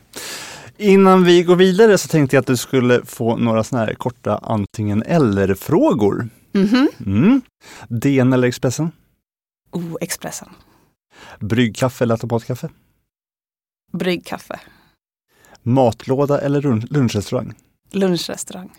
Innan 0.77 1.23
vi 1.23 1.43
går 1.43 1.55
vidare 1.55 1.97
så 1.97 2.07
tänkte 2.07 2.35
jag 2.35 2.41
att 2.41 2.47
du 2.47 2.57
skulle 2.57 3.05
få 3.05 3.35
några 3.35 3.63
sådana 3.63 3.85
här 3.85 3.93
korta 3.93 4.37
antingen 4.37 5.03
eller-frågor. 5.03 6.29
Mm 6.53 6.67
-hmm. 6.67 6.87
mm. 7.05 7.41
DN 7.87 8.33
eller 8.33 8.47
Expressen? 8.47 8.91
Oh, 9.71 9.97
Expressen. 10.01 10.49
Bryggkaffe 11.39 12.03
eller 12.03 12.13
automatkaffe? 12.13 12.69
Bryggkaffe. 13.93 14.59
Matlåda 15.63 16.41
eller 16.41 16.61
lunchrestaurang? 16.93 17.53
Lunchrestaurang. 17.91 18.71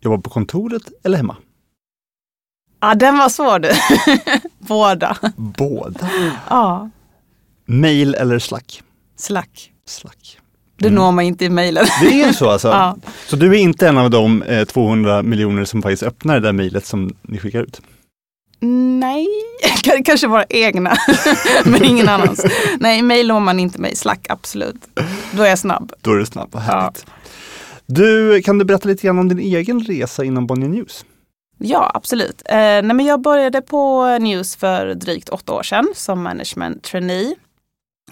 Jobba 0.00 0.22
på 0.22 0.30
kontoret 0.30 0.92
eller 1.02 1.16
hemma? 1.16 1.36
Ja, 2.80 2.94
den 2.94 3.18
var 3.18 3.28
svår 3.28 3.58
du. 3.58 3.70
Båda. 4.58 5.16
Båda? 5.36 6.10
Ja. 6.50 6.90
Mail 7.64 8.14
eller 8.14 8.38
Slack? 8.38 8.82
Slack. 9.16 9.72
Slack. 9.86 10.40
Det 10.76 10.86
mm. 10.86 10.94
når 10.94 11.12
man 11.12 11.24
inte 11.24 11.44
i 11.44 11.50
mejlen. 11.50 11.86
Det 12.00 12.22
är 12.22 12.32
så 12.32 12.50
alltså? 12.50 12.68
ja. 12.72 12.96
Så 13.26 13.36
du 13.36 13.54
är 13.54 13.58
inte 13.58 13.88
en 13.88 13.98
av 13.98 14.10
de 14.10 14.42
eh, 14.42 14.64
200 14.64 15.22
miljoner 15.22 15.64
som 15.64 15.82
faktiskt 15.82 16.02
öppnar 16.02 16.34
det 16.34 16.40
där 16.40 16.52
mejlet 16.52 16.86
som 16.86 17.16
ni 17.22 17.38
skickar 17.38 17.62
ut? 17.62 17.80
Nej, 19.00 19.26
kanske 20.04 20.26
våra 20.26 20.44
egna, 20.48 20.96
men 21.64 21.84
ingen 21.84 22.08
annans. 22.08 22.46
Nej, 22.80 23.02
mejl 23.02 23.28
når 23.28 23.40
man 23.40 23.60
inte 23.60 23.80
mig. 23.80 23.96
Slack, 23.96 24.26
absolut. 24.28 24.88
Då 25.32 25.42
är 25.42 25.48
jag 25.48 25.58
snabb. 25.58 25.92
Då 26.00 26.12
är 26.12 26.16
du 26.16 26.26
snabb, 26.26 26.48
vad 26.52 26.62
härligt. 26.62 27.04
Ja. 27.06 27.12
Du, 27.86 28.42
kan 28.42 28.58
du 28.58 28.64
berätta 28.64 28.88
lite 28.88 29.06
grann 29.06 29.18
om 29.18 29.28
din 29.28 29.38
egen 29.38 29.80
resa 29.80 30.24
inom 30.24 30.46
Bonnier 30.46 30.68
News? 30.68 31.04
Ja, 31.58 31.90
absolut. 31.94 32.42
Eh, 32.44 32.56
nej, 32.56 32.82
men 32.82 33.06
jag 33.06 33.20
började 33.20 33.62
på 33.62 34.04
News 34.18 34.56
för 34.56 34.94
drygt 34.94 35.28
åtta 35.28 35.52
år 35.52 35.62
sedan 35.62 35.92
som 35.94 36.22
management 36.22 36.82
trainee 36.82 37.34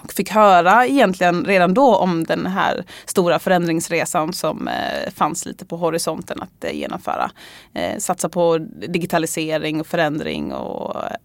och 0.02 0.12
fick 0.12 0.30
höra 0.30 0.86
egentligen 0.86 1.44
redan 1.44 1.74
då 1.74 1.96
om 1.96 2.24
den 2.24 2.46
här 2.46 2.84
stora 3.06 3.38
förändringsresan 3.38 4.32
som 4.32 4.68
eh, 4.68 5.12
fanns 5.14 5.46
lite 5.46 5.64
på 5.64 5.76
horisonten 5.76 6.42
att 6.42 6.64
eh, 6.64 6.76
genomföra. 6.76 7.30
Eh, 7.74 7.98
satsa 7.98 8.28
på 8.28 8.58
digitalisering 8.88 9.80
och 9.80 9.86
förändring 9.86 10.52
och 10.52 11.04
eh, 11.04 11.16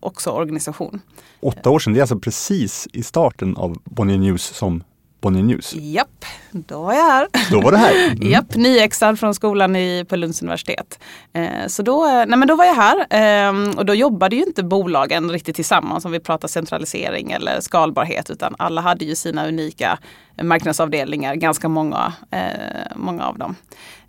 också 0.00 0.30
organisation. 0.30 1.00
Åtta 1.40 1.70
år 1.70 1.78
sedan, 1.78 1.92
det 1.92 1.98
är 1.98 2.02
alltså 2.02 2.18
precis 2.18 2.88
i 2.92 3.02
starten 3.02 3.56
av 3.56 3.78
Bonnier 3.84 4.18
News 4.18 4.42
som 4.42 4.84
Bonnier 5.24 5.42
News. 5.42 5.74
Japp, 5.74 6.24
då 6.50 6.82
var 6.82 6.94
jag 6.94 7.04
här. 7.04 7.28
Då 7.50 7.60
var 7.60 7.72
du 7.72 7.76
här. 7.78 7.94
Mm. 8.14 8.30
Japp, 8.30 8.54
nyexad 8.54 9.20
från 9.20 9.34
skolan 9.34 9.76
i, 9.76 10.04
på 10.08 10.16
Lunds 10.16 10.42
universitet. 10.42 10.98
Eh, 11.32 11.66
så 11.66 11.82
då, 11.82 12.24
nej 12.28 12.38
men 12.38 12.48
då 12.48 12.56
var 12.56 12.64
jag 12.64 12.74
här 12.74 13.06
eh, 13.10 13.78
och 13.78 13.86
då 13.86 13.94
jobbade 13.94 14.36
ju 14.36 14.42
inte 14.42 14.62
bolagen 14.62 15.30
riktigt 15.30 15.56
tillsammans 15.56 16.04
om 16.04 16.12
vi 16.12 16.20
pratar 16.20 16.48
centralisering 16.48 17.30
eller 17.30 17.60
skalbarhet 17.60 18.30
utan 18.30 18.54
alla 18.58 18.80
hade 18.80 19.04
ju 19.04 19.14
sina 19.14 19.48
unika 19.48 19.98
marknadsavdelningar, 20.42 21.34
ganska 21.34 21.68
många, 21.68 22.12
eh, 22.30 22.96
många 22.96 23.26
av 23.26 23.38
dem. 23.38 23.56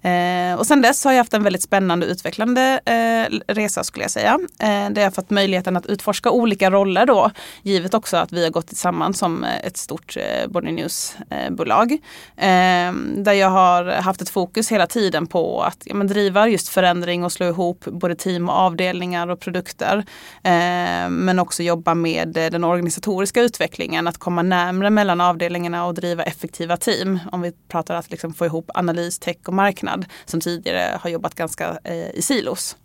Eh, 0.05 0.55
och 0.59 0.67
sen 0.67 0.81
dess 0.81 1.05
har 1.05 1.11
jag 1.11 1.17
haft 1.17 1.33
en 1.33 1.43
väldigt 1.43 1.61
spännande 1.61 2.05
utvecklande 2.05 2.79
eh, 2.85 3.53
resa 3.53 3.83
skulle 3.83 4.03
jag 4.03 4.11
säga. 4.11 4.39
Eh, 4.59 4.89
där 4.89 5.01
jag 5.01 5.15
fått 5.15 5.29
möjligheten 5.29 5.77
att 5.77 5.85
utforska 5.85 6.31
olika 6.31 6.71
roller 6.71 7.05
då. 7.05 7.31
Givet 7.63 7.93
också 7.93 8.17
att 8.17 8.31
vi 8.31 8.43
har 8.43 8.51
gått 8.51 8.67
tillsammans 8.67 9.17
som 9.17 9.43
eh, 9.43 9.65
ett 9.65 9.77
stort 9.77 10.17
eh, 10.17 10.47
Bonnier 10.47 10.73
News-bolag. 10.73 11.91
Eh, 11.91 11.97
ehm, 12.37 13.23
där 13.23 13.33
jag 13.33 13.49
har 13.49 13.85
haft 13.85 14.21
ett 14.21 14.29
fokus 14.29 14.71
hela 14.71 14.87
tiden 14.87 15.27
på 15.27 15.61
att 15.61 15.83
ja, 15.85 15.95
men 15.95 16.07
driva 16.07 16.47
just 16.47 16.69
förändring 16.69 17.23
och 17.23 17.31
slå 17.31 17.47
ihop 17.47 17.85
både 17.85 18.15
team 18.15 18.49
och 18.49 18.55
avdelningar 18.55 19.27
och 19.27 19.39
produkter. 19.39 19.97
Eh, 20.43 21.09
men 21.09 21.39
också 21.39 21.63
jobba 21.63 21.93
med 21.93 22.37
eh, 22.37 22.49
den 22.49 22.63
organisatoriska 22.63 23.41
utvecklingen, 23.41 24.07
att 24.07 24.17
komma 24.17 24.41
närmre 24.41 24.89
mellan 24.89 25.21
avdelningarna 25.21 25.85
och 25.85 25.93
driva 25.93 26.14
effektiva 26.23 26.77
team. 26.77 27.19
Om 27.31 27.41
vi 27.41 27.51
pratar 27.67 27.95
att 27.95 28.11
liksom 28.11 28.33
få 28.33 28.45
ihop 28.45 28.71
analys, 28.73 29.19
tech 29.19 29.37
och 29.47 29.53
marknad 29.53 30.05
som 30.25 30.41
tidigare 30.41 30.97
har 31.01 31.09
jobbat 31.09 31.35
ganska 31.35 31.77
eh, 31.83 32.09
i 32.09 32.21
silos. 32.21 32.77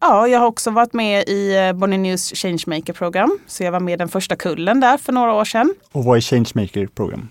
Ja, 0.00 0.28
jag 0.28 0.38
har 0.40 0.46
också 0.46 0.70
varit 0.70 0.92
med 0.92 1.28
i 1.28 1.56
eh, 1.56 1.72
Bonnie 1.72 1.98
News 1.98 2.32
Changemaker-program. 2.34 3.38
Så 3.46 3.64
jag 3.64 3.72
var 3.72 3.80
med 3.80 3.98
den 3.98 4.08
första 4.08 4.36
kullen 4.36 4.80
där 4.80 4.98
för 4.98 5.12
några 5.12 5.32
år 5.32 5.44
sedan. 5.44 5.74
Och 5.92 6.04
vad 6.04 6.16
är 6.16 6.20
Changemaker 6.20 6.86
Program? 6.86 7.28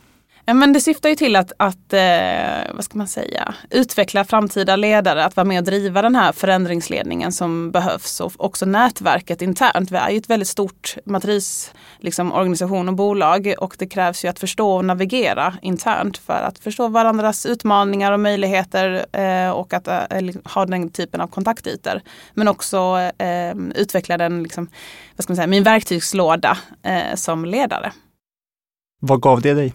Men 0.54 0.74
det 0.74 0.80
syftar 0.80 1.10
ju 1.10 1.16
till 1.16 1.36
att, 1.36 1.52
att 1.58 1.94
eh, 1.94 2.74
vad 2.74 2.84
ska 2.84 2.98
man 2.98 3.08
säga, 3.08 3.56
utveckla 3.70 4.24
framtida 4.24 4.76
ledare, 4.76 5.26
att 5.26 5.36
vara 5.36 5.46
med 5.46 5.60
och 5.60 5.66
driva 5.66 6.02
den 6.02 6.16
här 6.16 6.32
förändringsledningen 6.32 7.32
som 7.32 7.72
behövs 7.72 8.20
och 8.20 8.34
också 8.38 8.66
nätverket 8.66 9.42
internt. 9.42 9.92
Vi 9.92 9.98
är 9.98 10.10
ju 10.10 10.18
ett 10.18 10.30
väldigt 10.30 10.48
stort 10.48 10.98
matris, 11.06 11.74
liksom, 12.00 12.34
organisation 12.34 12.90
och 12.90 12.96
bolag 12.96 13.54
och 13.58 13.76
det 13.80 13.88
krävs 13.88 14.26
ju 14.26 14.30
att 14.30 14.40
förstå 14.40 14.72
och 14.72 14.86
navigera 14.86 15.54
internt 15.62 16.18
för 16.18 16.42
att 16.42 16.60
förstå 16.60 16.88
varandras 16.88 17.46
utmaningar 17.46 18.12
och 18.12 18.20
möjligheter 18.20 19.06
eh, 19.12 19.50
och 19.50 19.74
att 19.74 19.88
eh, 19.88 20.22
liksom, 20.22 20.42
ha 20.54 20.66
den 20.66 20.90
typen 20.90 21.22
av 21.22 21.28
kontaktytor. 21.28 22.02
Men 22.34 22.48
också 22.48 23.00
eh, 23.18 23.56
utveckla 23.76 24.18
den, 24.18 24.44
liksom, 24.44 24.70
vad 25.16 25.24
ska 25.24 25.32
man 25.32 25.36
säga, 25.36 25.48
min 25.48 25.64
verktygslåda 25.64 26.58
eh, 26.84 27.16
som 27.16 27.46
ledare. 27.46 27.92
Vad 29.02 29.22
gav 29.22 29.42
det 29.42 29.54
dig? 29.54 29.74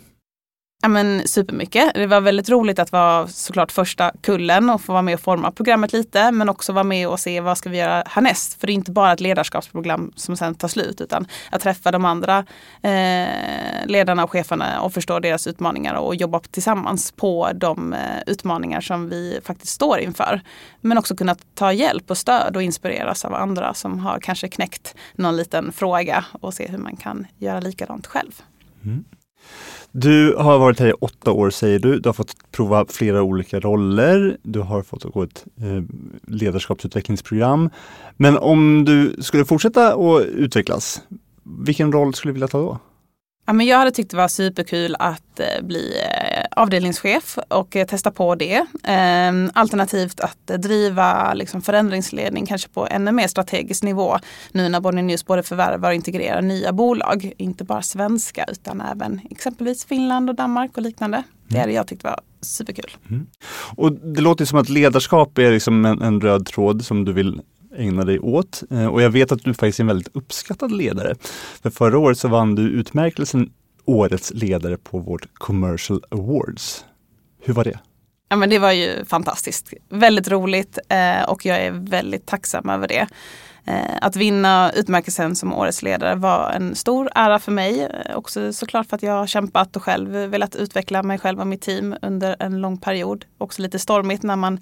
Ja, 0.82 0.88
men 0.88 1.28
supermycket. 1.28 1.94
Det 1.94 2.06
var 2.06 2.20
väldigt 2.20 2.48
roligt 2.48 2.78
att 2.78 2.92
vara 2.92 3.28
såklart 3.28 3.72
första 3.72 4.12
kullen 4.20 4.70
och 4.70 4.80
få 4.80 4.92
vara 4.92 5.02
med 5.02 5.14
och 5.14 5.20
forma 5.20 5.50
programmet 5.50 5.92
lite 5.92 6.32
men 6.32 6.48
också 6.48 6.72
vara 6.72 6.84
med 6.84 7.08
och 7.08 7.20
se 7.20 7.40
vad 7.40 7.58
ska 7.58 7.70
vi 7.70 7.78
göra 7.78 8.02
härnäst. 8.06 8.60
För 8.60 8.66
det 8.66 8.72
är 8.72 8.74
inte 8.74 8.90
bara 8.90 9.12
ett 9.12 9.20
ledarskapsprogram 9.20 10.12
som 10.16 10.36
sen 10.36 10.54
tar 10.54 10.68
slut 10.68 11.00
utan 11.00 11.26
att 11.50 11.60
träffa 11.62 11.90
de 11.90 12.04
andra 12.04 12.44
eh, 12.82 13.86
ledarna 13.86 14.24
och 14.24 14.30
cheferna 14.30 14.80
och 14.80 14.92
förstå 14.92 15.20
deras 15.20 15.46
utmaningar 15.46 15.94
och 15.94 16.14
jobba 16.14 16.40
tillsammans 16.40 17.12
på 17.12 17.50
de 17.54 17.92
eh, 17.92 18.00
utmaningar 18.26 18.80
som 18.80 19.08
vi 19.08 19.40
faktiskt 19.44 19.72
står 19.72 19.98
inför. 19.98 20.40
Men 20.80 20.98
också 20.98 21.16
kunna 21.16 21.36
ta 21.54 21.72
hjälp 21.72 22.10
och 22.10 22.18
stöd 22.18 22.56
och 22.56 22.62
inspireras 22.62 23.24
av 23.24 23.34
andra 23.34 23.74
som 23.74 23.98
har 23.98 24.18
kanske 24.20 24.48
knäckt 24.48 24.94
någon 25.14 25.36
liten 25.36 25.72
fråga 25.72 26.24
och 26.32 26.54
se 26.54 26.68
hur 26.68 26.78
man 26.78 26.96
kan 26.96 27.26
göra 27.38 27.60
likadant 27.60 28.06
själv. 28.06 28.42
Mm. 28.84 29.04
Du 29.92 30.34
har 30.34 30.58
varit 30.58 30.80
här 30.80 30.88
i 30.88 30.92
åtta 30.92 31.32
år 31.32 31.50
säger 31.50 31.78
du. 31.78 32.00
Du 32.00 32.08
har 32.08 32.14
fått 32.14 32.34
prova 32.50 32.86
flera 32.88 33.22
olika 33.22 33.60
roller. 33.60 34.36
Du 34.42 34.60
har 34.60 34.82
fått 34.82 35.02
gå 35.02 35.22
ett 35.22 35.44
eh, 35.60 35.82
ledarskapsutvecklingsprogram. 36.26 37.70
Men 38.16 38.38
om 38.38 38.84
du 38.84 39.16
skulle 39.22 39.44
fortsätta 39.44 39.94
att 39.94 40.24
utvecklas, 40.24 41.02
vilken 41.42 41.92
roll 41.92 42.14
skulle 42.14 42.30
du 42.30 42.32
vilja 42.32 42.48
ta 42.48 42.58
då? 42.58 42.78
Ja, 43.46 43.52
men 43.52 43.66
jag 43.66 43.78
hade 43.78 43.90
tyckt 43.90 44.10
det 44.10 44.16
var 44.16 44.28
superkul 44.28 44.96
att 44.98 45.40
eh, 45.40 45.62
bli 45.62 45.94
eh, 46.00 46.39
avdelningschef 46.56 47.38
och 47.48 47.76
eh, 47.76 47.86
testa 47.86 48.10
på 48.10 48.34
det. 48.34 48.66
Ehm, 48.84 49.50
alternativt 49.54 50.20
att 50.20 50.46
driva 50.46 51.34
liksom, 51.34 51.62
förändringsledning 51.62 52.46
kanske 52.46 52.68
på 52.68 52.86
ännu 52.86 53.12
mer 53.12 53.28
strategisk 53.28 53.82
nivå 53.82 54.18
nu 54.52 54.68
när 54.68 54.80
Bonnier 54.80 55.02
News 55.02 55.26
både 55.26 55.42
förvärvar 55.42 55.88
och 55.88 55.94
integrerar 55.94 56.42
nya 56.42 56.72
bolag. 56.72 57.32
Inte 57.36 57.64
bara 57.64 57.82
svenska 57.82 58.44
utan 58.48 58.80
även 58.80 59.20
exempelvis 59.30 59.84
Finland 59.84 60.30
och 60.30 60.36
Danmark 60.36 60.76
och 60.76 60.82
liknande. 60.82 61.22
Det 61.48 61.58
hade 61.58 61.72
jag 61.72 61.86
tyckt 61.86 62.04
var 62.04 62.20
superkul. 62.40 62.90
Mm. 63.10 63.26
Och 63.76 63.92
det 63.92 64.20
låter 64.20 64.44
som 64.44 64.58
att 64.58 64.68
ledarskap 64.68 65.38
är 65.38 65.50
liksom 65.50 65.84
en, 65.84 66.02
en 66.02 66.20
röd 66.20 66.46
tråd 66.46 66.84
som 66.84 67.04
du 67.04 67.12
vill 67.12 67.40
ägna 67.76 68.04
dig 68.04 68.18
åt. 68.18 68.62
Eh, 68.70 68.86
och 68.86 69.02
jag 69.02 69.10
vet 69.10 69.32
att 69.32 69.44
du 69.44 69.54
faktiskt 69.54 69.78
är 69.78 69.82
en 69.82 69.88
väldigt 69.88 70.16
uppskattad 70.16 70.72
ledare. 70.72 71.14
För 71.62 71.70
förra 71.70 71.98
året 71.98 72.18
så 72.18 72.28
vann 72.28 72.54
du 72.54 72.62
utmärkelsen 72.62 73.50
Årets 73.90 74.32
ledare 74.34 74.76
på 74.76 74.98
vårt 74.98 75.34
Commercial 75.34 76.04
Awards. 76.10 76.84
Hur 77.40 77.54
var 77.54 77.64
det? 77.64 77.78
Ja, 78.28 78.36
men 78.36 78.50
det 78.50 78.58
var 78.58 78.72
ju 78.72 79.04
fantastiskt. 79.04 79.72
Väldigt 79.88 80.28
roligt 80.28 80.78
eh, 80.88 81.22
och 81.22 81.46
jag 81.46 81.60
är 81.60 81.70
väldigt 81.70 82.26
tacksam 82.26 82.68
över 82.68 82.88
det. 82.88 83.06
Eh, 83.64 83.96
att 84.00 84.16
vinna 84.16 84.72
utmärkelsen 84.72 85.36
som 85.36 85.52
årets 85.52 85.82
ledare 85.82 86.14
var 86.14 86.50
en 86.50 86.74
stor 86.74 87.10
ära 87.14 87.38
för 87.38 87.52
mig. 87.52 87.82
Eh, 87.82 88.16
också 88.16 88.52
såklart 88.52 88.86
för 88.86 88.96
att 88.96 89.02
jag 89.02 89.12
har 89.12 89.26
kämpat 89.26 89.76
och 89.76 89.82
själv 89.82 90.10
velat 90.10 90.56
utveckla 90.56 91.02
mig 91.02 91.18
själv 91.18 91.40
och 91.40 91.46
mitt 91.46 91.62
team 91.62 91.96
under 92.02 92.36
en 92.38 92.60
lång 92.60 92.78
period. 92.78 93.24
Också 93.38 93.62
lite 93.62 93.78
stormigt 93.78 94.22
när 94.22 94.36
man 94.36 94.60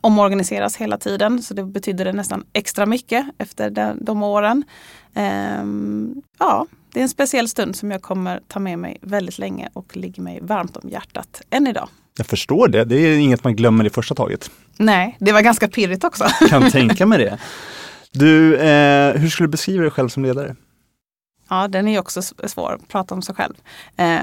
omorganiseras 0.00 0.76
hela 0.76 0.98
tiden. 0.98 1.42
Så 1.42 1.54
det 1.54 1.64
betydde 1.64 2.04
det 2.04 2.12
nästan 2.12 2.44
extra 2.52 2.86
mycket 2.86 3.26
efter 3.38 3.70
de, 3.70 3.98
de 4.00 4.22
åren. 4.22 4.64
Um, 5.60 6.22
ja, 6.38 6.66
det 6.94 7.00
är 7.00 7.02
en 7.02 7.08
speciell 7.08 7.48
stund 7.48 7.76
som 7.76 7.90
jag 7.90 8.02
kommer 8.02 8.40
ta 8.48 8.58
med 8.58 8.78
mig 8.78 8.98
väldigt 9.00 9.38
länge 9.38 9.68
och 9.72 9.96
ligger 9.96 10.22
mig 10.22 10.38
varmt 10.42 10.76
om 10.76 10.88
hjärtat 10.88 11.42
än 11.50 11.66
idag. 11.66 11.88
Jag 12.16 12.26
förstår 12.26 12.68
det. 12.68 12.84
Det 12.84 12.96
är 12.96 13.18
inget 13.18 13.44
man 13.44 13.56
glömmer 13.56 13.84
i 13.84 13.90
första 13.90 14.14
taget. 14.14 14.50
Nej, 14.76 15.16
det 15.20 15.32
var 15.32 15.40
ganska 15.40 15.68
pirrigt 15.68 16.04
också. 16.04 16.24
kan 16.48 16.70
tänka 16.70 17.06
mig 17.06 17.18
det. 17.18 17.38
Du, 18.12 18.56
eh, 18.56 19.16
hur 19.16 19.28
skulle 19.28 19.46
du 19.46 19.50
beskriva 19.50 19.82
dig 19.82 19.90
själv 19.90 20.08
som 20.08 20.22
ledare? 20.22 20.56
Ja, 21.48 21.68
den 21.68 21.88
är 21.88 21.98
också 21.98 22.22
svår 22.22 22.72
att 22.72 22.88
prata 22.88 23.14
om 23.14 23.22
sig 23.22 23.34
själv. 23.34 23.54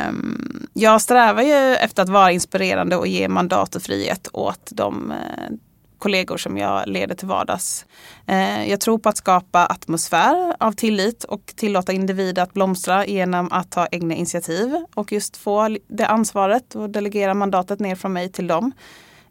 Um, 0.09 0.67
jag 0.73 1.01
strävar 1.01 1.41
ju 1.41 1.75
efter 1.75 2.03
att 2.03 2.09
vara 2.09 2.31
inspirerande 2.31 2.95
och 2.95 3.07
ge 3.07 3.27
mandat 3.27 3.75
och 3.75 3.81
frihet 3.81 4.27
åt 4.33 4.69
de 4.71 5.11
uh, 5.11 5.57
kollegor 6.01 6.37
som 6.37 6.57
jag 6.57 6.87
leder 6.87 7.15
till 7.15 7.27
vardags. 7.27 7.85
Eh, 8.27 8.69
jag 8.69 8.79
tror 8.79 8.97
på 8.97 9.09
att 9.09 9.17
skapa 9.17 9.65
atmosfär 9.65 10.55
av 10.59 10.71
tillit 10.71 11.23
och 11.23 11.53
tillåta 11.55 11.93
individer 11.93 12.43
att 12.43 12.53
blomstra 12.53 13.05
genom 13.05 13.51
att 13.51 13.71
ta 13.71 13.87
egna 13.91 14.15
initiativ 14.15 14.85
och 14.95 15.11
just 15.11 15.37
få 15.37 15.77
det 15.87 16.05
ansvaret 16.05 16.75
och 16.75 16.89
delegera 16.89 17.33
mandatet 17.33 17.79
ner 17.79 17.95
från 17.95 18.13
mig 18.13 18.31
till 18.31 18.47
dem. 18.47 18.71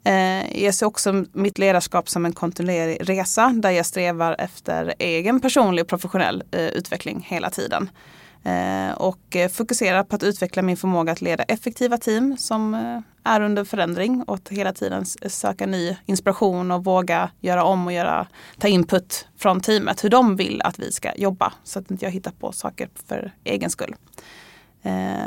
Eh, 0.04 0.64
jag 0.64 0.74
ser 0.74 0.86
också 0.86 1.24
mitt 1.32 1.58
ledarskap 1.58 2.08
som 2.08 2.24
en 2.24 2.32
kontinuerlig 2.32 2.98
resa 3.08 3.52
där 3.56 3.70
jag 3.70 3.86
strävar 3.86 4.36
efter 4.38 4.94
egen 4.98 5.40
personlig 5.40 5.82
och 5.82 5.88
professionell 5.88 6.42
eh, 6.50 6.66
utveckling 6.66 7.26
hela 7.28 7.50
tiden. 7.50 7.90
Eh, 8.44 8.92
och 8.92 9.36
eh, 9.36 9.48
fokusera 9.48 10.04
på 10.04 10.16
att 10.16 10.22
utveckla 10.22 10.62
min 10.62 10.76
förmåga 10.76 11.12
att 11.12 11.20
leda 11.20 11.42
effektiva 11.42 11.96
team 11.96 12.36
som 12.38 12.74
eh, 12.74 13.00
är 13.32 13.40
under 13.40 13.64
förändring 13.64 14.22
och 14.22 14.34
att 14.34 14.48
hela 14.48 14.72
tiden 14.72 15.04
söka 15.06 15.66
ny 15.66 15.96
inspiration 16.06 16.70
och 16.70 16.84
våga 16.84 17.30
göra 17.40 17.64
om 17.64 17.86
och 17.86 17.92
göra, 17.92 18.26
ta 18.58 18.68
input 18.68 19.28
från 19.38 19.60
teamet 19.60 20.04
hur 20.04 20.10
de 20.10 20.36
vill 20.36 20.62
att 20.62 20.78
vi 20.78 20.92
ska 20.92 21.14
jobba 21.16 21.52
så 21.64 21.78
att 21.78 21.90
inte 21.90 22.04
jag 22.04 22.12
hittar 22.12 22.30
på 22.30 22.52
saker 22.52 22.88
för 23.06 23.32
egen 23.44 23.70
skull. 23.70 23.94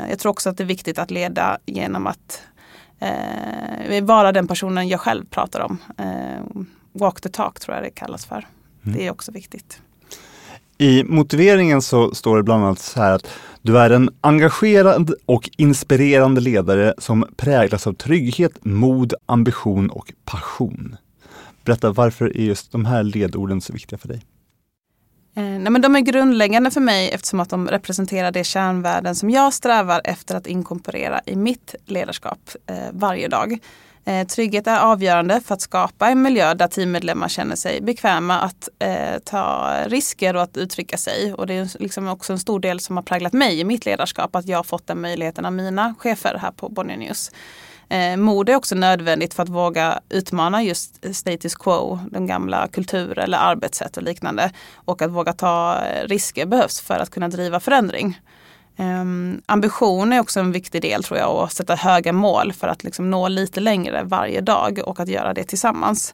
Jag 0.10 0.20
tror 0.20 0.29
också 0.29 0.50
att 0.50 0.58
det 0.58 0.63
är 0.63 0.65
viktigt 0.65 1.00
att 1.00 1.12
leda 1.12 1.58
genom 1.65 2.08
att 2.08 2.43
vara 4.01 4.32
den 4.32 4.48
personen 4.48 4.88
jag 4.88 5.00
själv 5.00 5.25
pratar 5.25 5.60
om. 5.60 5.77
Walk 6.91 7.22
the 7.22 7.29
talk 7.29 7.60
tror 7.60 7.75
jag 7.75 7.84
det 7.84 7.89
kallas 7.89 8.25
för. 8.25 8.48
Mm. 8.84 8.98
Det 8.98 9.08
är 9.08 9.12
också 9.12 9.32
viktigt. 9.32 9.82
I 10.84 11.04
motiveringen 11.04 11.82
så 11.82 12.16
står 12.16 12.38
det 12.38 12.44
bland 12.44 12.63
annat 12.63 12.80
så 12.80 13.02
här 13.02 13.12
att 13.12 13.28
du 13.62 13.80
är 13.80 13.90
en 13.90 14.10
engagerad 14.22 15.13
och 15.25 15.50
inspirerande 15.58 16.42
ledare 16.42 16.94
som 16.98 17.25
präglas 17.36 17.88
av 17.88 17.94
trygghet, 17.94 18.66
mod, 18.66 19.13
ambition 19.25 19.90
och 19.90 20.13
passion. 20.25 20.96
Berätta, 21.66 21.92
varför 21.92 22.38
är 22.38 22.44
just 22.44 22.72
de 22.72 22.86
här 22.86 23.04
ledorden 23.04 23.62
så 23.62 23.74
viktiga 23.74 24.00
för 24.00 24.08
dig? 24.08 24.22
Eh, 25.36 25.44
nej, 25.44 25.70
men 25.72 25.82
de 25.82 25.96
är 25.96 26.00
grundläggande 26.00 26.72
för 26.72 26.82
mig 26.82 27.12
eftersom 27.12 27.40
att 27.40 27.50
de 27.50 27.68
representerar 27.68 28.32
de 28.32 28.44
kärnvärden 28.44 29.15
som 29.15 29.30
jag 29.30 29.54
strävar 29.54 30.02
efter 30.04 30.36
att 30.36 30.48
inkorporera 30.48 31.22
i 31.26 31.36
mitt 31.36 31.76
ledarskap 31.86 32.50
eh, 32.65 32.76
varje 32.91 33.28
dag. 33.28 33.60
Eh, 34.06 34.28
trygghet 34.28 34.68
är 34.68 34.80
avgörande 34.80 35.42
för 35.42 35.54
att 35.54 35.62
skapa 35.62 36.10
en 36.10 36.22
miljö 36.22 36.54
där 36.54 36.68
teammedlemmar 36.68 37.28
känner 37.28 37.56
sig 37.56 37.82
bekväma 37.82 38.39
att 38.39 38.70
eh, 38.80 39.20
ta 39.26 39.74
risker 39.86 40.36
och 40.36 40.42
att 40.42 40.58
uttrycka 40.58 40.98
sig. 40.98 41.34
Och 41.34 41.48
det 41.48 41.54
är 41.54 41.82
liksom 41.82 42.08
också 42.08 42.34
en 42.34 42.39
stor 42.39 42.60
del 42.60 42.80
som 42.80 42.96
har 42.98 43.04
präglat 43.04 43.34
mig 43.34 43.60
i 43.60 43.63
mitt 43.63 43.86
ledarskap, 43.86 44.36
att 44.36 44.48
jag 44.48 44.58
har 44.58 44.63
fått 44.63 44.88
den 44.88 45.02
möjligheten 45.02 45.46
av 45.46 45.54
mina 45.54 45.96
chefer 46.00 46.38
här 46.38 46.52
på 46.52 46.70
Bonnier 46.70 46.98
News. 46.98 47.32
Eh, 47.89 48.18
mod 48.18 48.50
är 48.50 48.56
också 48.56 48.76
nödvändigt 48.76 49.34
för 49.34 49.44
att 49.44 49.50
våga 49.50 50.00
utmana 50.10 50.63
just 50.63 51.16
status 51.16 51.56
quo, 51.56 52.00
den 52.12 52.28
gamla 52.28 52.68
kultur 52.68 53.20
eller 53.20 53.38
arbetssätt 53.38 53.98
och 53.98 54.04
liknande. 54.04 54.52
Och 54.76 55.02
att 55.02 55.12
våga 55.12 55.34
ta 55.34 55.82
eh, 55.86 56.08
risker 56.08 56.46
behövs 56.46 56.82
för 56.82 57.00
att 57.00 57.10
kunna 57.10 57.28
driva 57.28 57.60
förändring. 57.60 58.20
Um, 58.77 59.41
ambition 59.45 60.13
är 60.13 60.19
också 60.19 60.39
en 60.39 60.51
viktig 60.51 60.81
del 60.81 61.03
tror 61.03 61.19
jag, 61.19 61.29
att 61.29 61.53
sätta 61.53 61.75
höga 61.75 62.13
mål 62.13 62.53
för 62.53 62.67
att 62.67 62.83
liksom 62.83 63.12
nå 63.12 63.27
lite 63.27 63.59
längre 63.59 64.03
varje 64.03 64.41
dag 64.41 64.79
och 64.86 64.99
att 64.99 65.07
göra 65.07 65.33
det 65.33 65.43
tillsammans. 65.43 66.13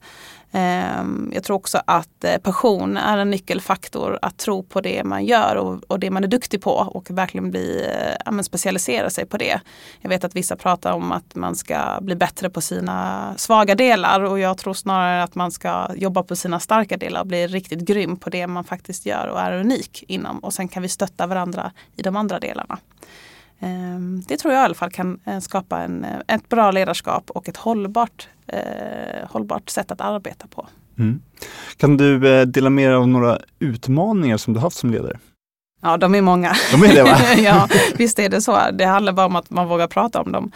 Ehm, 0.52 1.32
jag 1.34 1.44
tror 1.44 1.56
också 1.56 1.82
att 1.86 2.24
eh, 2.24 2.38
passion 2.38 2.98
är 2.98 3.18
en 3.18 3.30
nyckelfaktor 3.30 4.20
att 4.22 4.38
tro 4.38 4.64
på 4.64 4.82
det 4.82 5.04
man 5.04 5.26
gör 5.26 5.56
och, 5.56 5.84
och 5.88 6.00
det 6.00 6.12
man 6.12 6.24
är 6.24 6.28
duktig 6.28 6.62
på 6.62 6.72
och 6.72 7.12
verkligen 7.12 7.52
bli, 7.52 7.86
eh, 7.86 8.16
ja, 8.26 8.44
specialisera 8.44 9.10
sig 9.10 9.26
på 9.26 9.38
det. 9.38 9.62
Jag 10.02 10.10
vet 10.10 10.24
att 10.24 10.36
vissa 10.36 10.56
pratar 10.56 10.94
om 10.94 11.12
att 11.12 11.36
man 11.36 11.56
ska 11.56 12.00
bli 12.02 12.16
bättre 12.16 12.50
på 12.50 12.62
sina 12.62 13.34
svaga 13.38 13.76
delar 13.76 14.22
och 14.22 14.40
jag 14.40 14.58
tror 14.58 14.74
snarare 14.74 15.24
att 15.24 15.36
man 15.36 15.52
ska 15.52 15.88
jobba 15.96 16.24
på 16.24 16.36
sina 16.36 16.60
starka 16.60 16.98
delar 16.98 17.22
och 17.22 17.28
bli 17.28 17.48
riktigt 17.48 17.80
grym 17.80 18.16
på 18.16 18.30
det 18.30 18.48
man 18.48 18.64
faktiskt 18.64 19.06
gör 19.06 19.28
och 19.28 19.40
är 19.40 19.60
unik 19.60 20.04
inom 20.08 20.40
och 20.40 20.54
sen 20.54 20.68
kan 20.68 20.84
vi 20.84 20.90
stötta 20.90 21.28
varandra 21.28 21.72
i 21.96 22.02
de 22.02 22.16
andra 22.16 22.40
delarna. 22.40 22.78
Ehm, 23.60 24.22
det 24.28 24.38
tror 24.38 24.54
jag 24.54 24.62
i 24.62 24.66
alla 24.66 24.74
fall 24.74 24.92
kan 24.92 25.20
eh, 25.26 25.40
skapa 25.40 25.82
en, 25.82 26.06
eh, 26.06 26.36
ett 26.36 26.50
bra 26.50 26.72
ledarskap 26.72 27.30
och 27.30 27.50
ett 27.50 27.58
hållbart, 27.58 28.28
eh, 28.48 29.30
hållbart 29.30 29.70
sätt 29.70 29.92
att 29.92 30.02
arbeta 30.02 30.48
på. 30.48 30.68
Mm. 31.00 31.22
Kan 31.78 31.98
du 31.98 32.46
dela 32.46 32.70
med 32.70 32.90
dig 32.90 32.96
av 32.96 33.08
några 33.08 33.40
utmaningar 33.60 34.38
som 34.38 34.54
du 34.54 34.60
haft 34.60 34.78
som 34.78 34.92
ledare? 34.92 35.20
Ja, 35.82 35.98
de 35.98 36.16
är 36.16 36.22
många. 36.22 36.56
De 36.72 36.84
är 36.84 36.96
det 36.96 37.04
va? 37.04 37.18
ja, 37.38 37.68
visst 37.96 38.20
är 38.20 38.30
det 38.30 38.42
så. 38.42 38.60
Det 38.74 38.86
handlar 38.86 39.14
bara 39.14 39.26
om 39.26 39.36
att 39.36 39.50
man 39.50 39.68
vågar 39.68 39.88
prata 39.88 40.22
om 40.22 40.32
dem. 40.32 40.52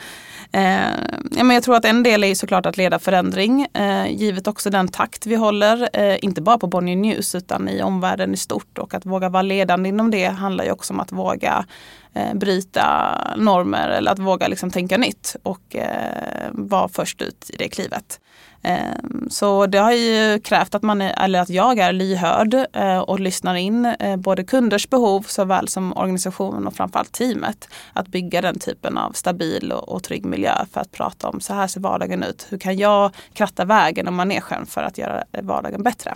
Eh, 0.51 0.89
ja, 1.31 1.43
men 1.43 1.49
jag 1.49 1.63
tror 1.63 1.75
att 1.75 1.86
en 1.86 2.03
del 2.03 2.23
är 2.23 2.36
såklart 2.36 2.65
att 2.65 2.77
leda 2.77 2.99
förändring, 2.99 3.67
eh, 3.73 4.12
givet 4.12 4.47
också 4.47 4.69
den 4.69 4.88
takt 4.88 5.25
vi 5.25 5.36
håller, 5.36 5.89
eh, 5.93 6.17
inte 6.21 6.41
bara 6.41 6.57
på 6.57 6.67
Bonnier 6.67 6.95
News 6.95 7.36
utan 7.36 7.69
i 7.69 7.83
omvärlden 7.83 8.33
i 8.33 8.38
stort. 8.38 8.77
Och 8.77 8.93
att 8.93 9.05
våga 9.05 9.29
vara 9.29 9.41
ledande 9.41 9.89
inom 9.89 10.12
det 10.12 10.25
handlar 10.25 10.65
ju 10.65 10.71
också 10.71 10.93
om 10.93 10.99
att 10.99 11.12
våga 11.12 11.65
eh, 12.13 12.33
bryta 12.33 13.17
normer 13.38 13.89
eller 13.89 14.12
att 14.12 14.19
våga 14.19 14.47
liksom 14.47 14.71
tänka 14.71 14.97
nytt 14.97 15.36
och 15.43 15.75
eh, 15.75 16.49
vara 16.51 16.88
först 16.88 17.21
ut 17.21 17.49
i 17.53 17.55
det 17.57 17.69
klivet. 17.69 18.19
Ehm, 18.63 19.28
så 19.30 19.65
det 19.65 19.78
har 19.78 19.91
ju 19.91 20.39
krävt 20.39 20.76
att, 20.76 20.84
man 20.84 21.02
är, 21.02 21.23
eller 21.23 21.39
att 21.39 21.49
jag 21.49 21.80
är 21.80 21.93
lyhörd 21.93 22.54
eh, 22.73 22.97
och 22.97 23.19
lyssnar 23.19 23.56
in 23.56 23.86
eh, 23.86 24.15
både 24.15 24.43
kunders 24.43 24.89
behov 24.89 25.21
såväl 25.28 25.67
som 25.67 25.97
organisationen 25.97 26.67
och 26.67 26.73
framförallt 26.73 27.12
teamet. 27.12 27.69
Att 27.93 28.08
bygga 28.08 28.41
den 28.41 28.60
typen 28.60 28.97
av 28.97 29.12
stabil 29.12 29.71
och, 29.71 30.04
trygg 30.04 30.26
miljö 30.26 30.65
för 30.71 30.82
att 30.82 30.91
prata 30.91 31.30
om 31.30 31.39
så 31.39 31.54
här 31.54 31.67
ser 31.67 31.80
vardagen 31.80 32.23
ut. 32.23 32.47
Hur 32.49 32.58
kan 32.58 32.78
jag 32.78 33.12
kratta 33.34 33.65
vägen 33.65 34.08
och 34.08 34.13
manegen 34.13 34.65
för 34.65 34.84
att 34.84 34.97
göra 34.97 35.23
vardagen 35.41 35.84
bättre? 35.84 36.15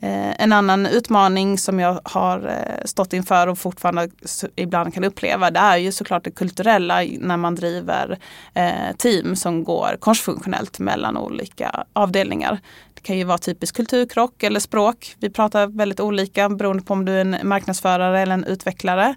Eh, 0.00 0.42
en 0.42 0.52
annan 0.52 0.86
utmaning 0.86 1.58
som 1.58 1.80
jag 1.80 2.00
har 2.04 2.48
eh, 2.48 2.84
stått 2.84 3.12
inför 3.12 3.46
och 3.46 3.58
fortfarande 3.58 4.08
ibland 4.56 4.94
kan 4.94 5.04
uppleva 5.04 5.50
det 5.50 5.60
är 5.60 5.76
ju 5.76 5.92
såklart 5.92 6.24
det 6.24 6.30
kulturella 6.30 7.02
när 7.18 7.36
man 7.36 7.54
driver 7.54 8.18
eh, 8.54 8.96
team 8.98 9.36
som 9.36 9.64
går 9.64 9.96
korsfunktionellt 10.00 10.78
mellan 10.78 11.16
olika 11.16 11.84
avdelningar. 11.92 12.60
Det 12.94 13.00
kan 13.00 13.18
ju 13.18 13.24
vara 13.24 13.38
typisk 13.38 13.76
kulturkrock 13.76 14.42
eller 14.42 14.60
språk. 14.60 15.16
Vi 15.18 15.30
pratar 15.30 15.66
väldigt 15.66 16.00
olika 16.00 16.48
beroende 16.48 16.82
på 16.82 16.92
om 16.92 17.04
du 17.04 17.12
är 17.12 17.20
en 17.20 17.36
marknadsförare 17.42 18.20
eller 18.20 18.34
en 18.34 18.44
utvecklare 18.44 19.14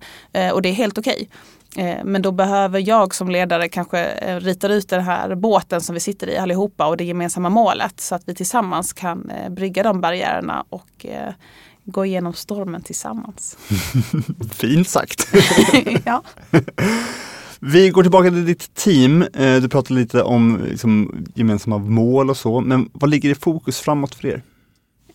och 0.53 0.61
det 0.61 0.69
är 0.69 0.73
helt 0.73 0.97
okej. 0.97 1.13
Okay. 1.13 1.27
Eh, 1.75 2.03
men 2.03 2.21
då 2.21 2.31
behöver 2.31 2.89
jag 2.89 3.15
som 3.15 3.29
ledare 3.29 3.69
kanske 3.69 4.05
eh, 4.05 4.39
rita 4.39 4.67
ut 4.67 4.89
den 4.89 5.03
här 5.03 5.35
båten 5.35 5.81
som 5.81 5.93
vi 5.93 5.99
sitter 5.99 6.29
i 6.29 6.37
allihopa 6.37 6.87
och 6.87 6.97
det 6.97 7.03
gemensamma 7.03 7.49
målet 7.49 7.99
så 7.99 8.15
att 8.15 8.23
vi 8.25 8.35
tillsammans 8.35 8.93
kan 8.93 9.29
eh, 9.29 9.49
brygga 9.49 9.83
de 9.83 10.01
barriärerna 10.01 10.65
och 10.69 11.05
gå 11.85 12.05
igenom 12.05 12.33
stormen 12.33 12.81
tillsammans. 12.81 13.57
Fint 14.51 14.89
sagt! 14.89 15.27
ja. 16.05 16.23
Vi 17.61 17.89
går 17.89 18.01
tillbaka 18.01 18.29
till 18.29 18.45
ditt 18.45 18.75
team. 18.75 19.25
Du 19.61 19.69
pratade 19.69 19.99
lite 19.99 20.23
om 20.23 20.61
liksom, 20.69 21.25
gemensamma 21.35 21.77
mål 21.77 22.29
och 22.29 22.37
så, 22.37 22.61
men 22.61 22.89
vad 22.93 23.09
ligger 23.09 23.29
i 23.29 23.35
fokus 23.35 23.79
framåt 23.79 24.15
för 24.15 24.27
er? 24.27 24.43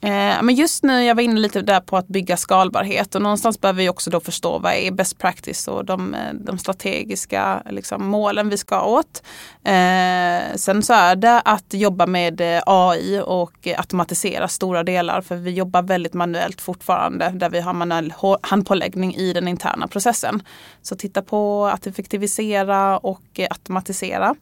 Eh, 0.05 0.43
men 0.43 0.55
just 0.55 0.83
nu, 0.83 1.05
jag 1.05 1.15
var 1.15 1.23
inne 1.23 1.41
lite 1.41 1.63
där 1.63 1.81
på 1.81 1.97
att 1.97 2.09
bygga 2.09 2.37
skalbarhet 2.37 3.15
och 3.15 3.23
någonstans 3.23 3.61
behöver 3.61 3.83
vi 3.83 3.89
också 3.89 4.11
då 4.11 4.21
förstå 4.21 4.59
vad 4.59 4.73
är 4.73 4.91
best 4.91 5.19
practice 5.19 5.69
och 5.69 5.85
de, 5.85 6.15
eh, 6.15 6.35
de 6.35 6.59
strategiska 6.59 7.63
liksom, 7.71 8.07
målen 8.07 8.49
vi 8.49 8.59
ska 8.59 8.85
åt. 8.85 9.23
Eh, 9.65 10.57
sen 10.57 10.83
så 10.83 10.93
är 10.93 11.17
det 11.17 11.41
att 11.41 11.75
jobba 11.75 12.07
med 12.07 12.41
eh, 12.41 12.63
AI 12.67 13.23
och 13.25 13.67
automatisera 13.67 14.49
stora 14.49 14.83
delar 14.83 15.21
för 15.21 15.37
vi 15.37 15.51
jobbar 15.51 15.83
väldigt 15.83 16.15
manuellt 16.15 16.61
fortfarande 16.61 17.31
där 17.35 17.51
vi 17.51 17.61
har 17.61 17.73
manuell 17.73 18.15
handpåläggning 18.41 19.15
i 19.15 19.33
den 19.33 19.49
interna 19.49 19.89
processen. 19.89 20.43
Så 20.83 20.97
titta 20.97 21.23
på 21.23 21.67
att 21.67 21.87
effektivisera 21.87 22.99
och 22.99 23.23
eh, 23.35 23.47
automatisera. 23.51 24.35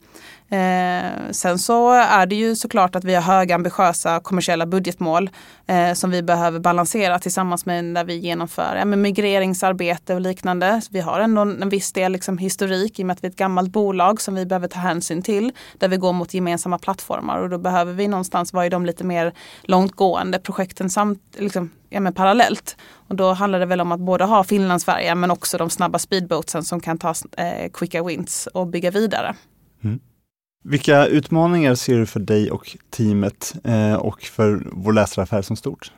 Eh, 0.52 1.30
sen 1.30 1.58
så 1.58 1.92
är 1.92 2.26
det 2.26 2.34
ju 2.34 2.56
såklart 2.56 2.96
att 2.96 3.04
vi 3.04 3.14
har 3.14 3.22
höga 3.22 3.54
ambitiösa 3.54 4.20
kommersiella 4.20 4.66
budgetmål 4.66 5.30
eh, 5.66 5.92
som 5.92 6.10
vi 6.10 6.22
behöver 6.22 6.58
balansera 6.58 7.18
tillsammans 7.18 7.66
med 7.66 7.84
när 7.84 8.04
vi 8.04 8.16
genomför 8.16 8.76
ja, 8.76 8.84
med 8.84 8.98
migreringsarbete 8.98 10.14
och 10.14 10.20
liknande. 10.20 10.80
Så 10.80 10.88
vi 10.92 11.00
har 11.00 11.20
ändå 11.20 11.40
en 11.40 11.68
viss 11.68 11.92
del 11.92 12.12
liksom, 12.12 12.38
historik 12.38 12.98
i 12.98 13.02
och 13.02 13.06
med 13.06 13.14
att 13.14 13.24
vi 13.24 13.26
är 13.26 13.30
ett 13.30 13.36
gammalt 13.36 13.72
bolag 13.72 14.20
som 14.20 14.34
vi 14.34 14.46
behöver 14.46 14.68
ta 14.68 14.78
hänsyn 14.78 15.22
till 15.22 15.52
där 15.78 15.88
vi 15.88 15.96
går 15.96 16.12
mot 16.12 16.34
gemensamma 16.34 16.78
plattformar 16.78 17.38
och 17.38 17.50
då 17.50 17.58
behöver 17.58 17.92
vi 17.92 18.08
någonstans 18.08 18.52
vara 18.52 18.66
i 18.66 18.68
de 18.68 18.86
lite 18.86 19.04
mer 19.04 19.32
långtgående 19.62 20.38
projekten 20.38 20.90
samt, 20.90 21.20
liksom, 21.38 21.70
ja, 21.88 22.00
men 22.00 22.12
parallellt. 22.12 22.76
Och 23.08 23.16
då 23.16 23.32
handlar 23.32 23.60
det 23.60 23.66
väl 23.66 23.80
om 23.80 23.92
att 23.92 24.00
både 24.00 24.24
ha 24.24 24.44
Finlandsfärjan 24.44 25.20
men 25.20 25.30
också 25.30 25.58
de 25.58 25.70
snabba 25.70 25.98
speedboatsen 25.98 26.64
som 26.64 26.80
kan 26.80 26.98
ta 26.98 27.14
eh, 27.36 27.70
quicka 27.72 28.02
wins 28.02 28.48
och 28.54 28.66
bygga 28.66 28.90
vidare. 28.90 29.34
Mm. 29.84 30.00
Vilka 30.62 31.06
utmaningar 31.06 31.74
ser 31.74 31.98
du 31.98 32.06
för 32.06 32.20
dig 32.20 32.50
och 32.50 32.76
teamet 32.90 33.54
eh, 33.64 33.94
och 33.94 34.22
för 34.22 34.68
vår 34.72 34.92
läsaraffär 34.92 35.42
som 35.42 35.56
stort? 35.56 35.92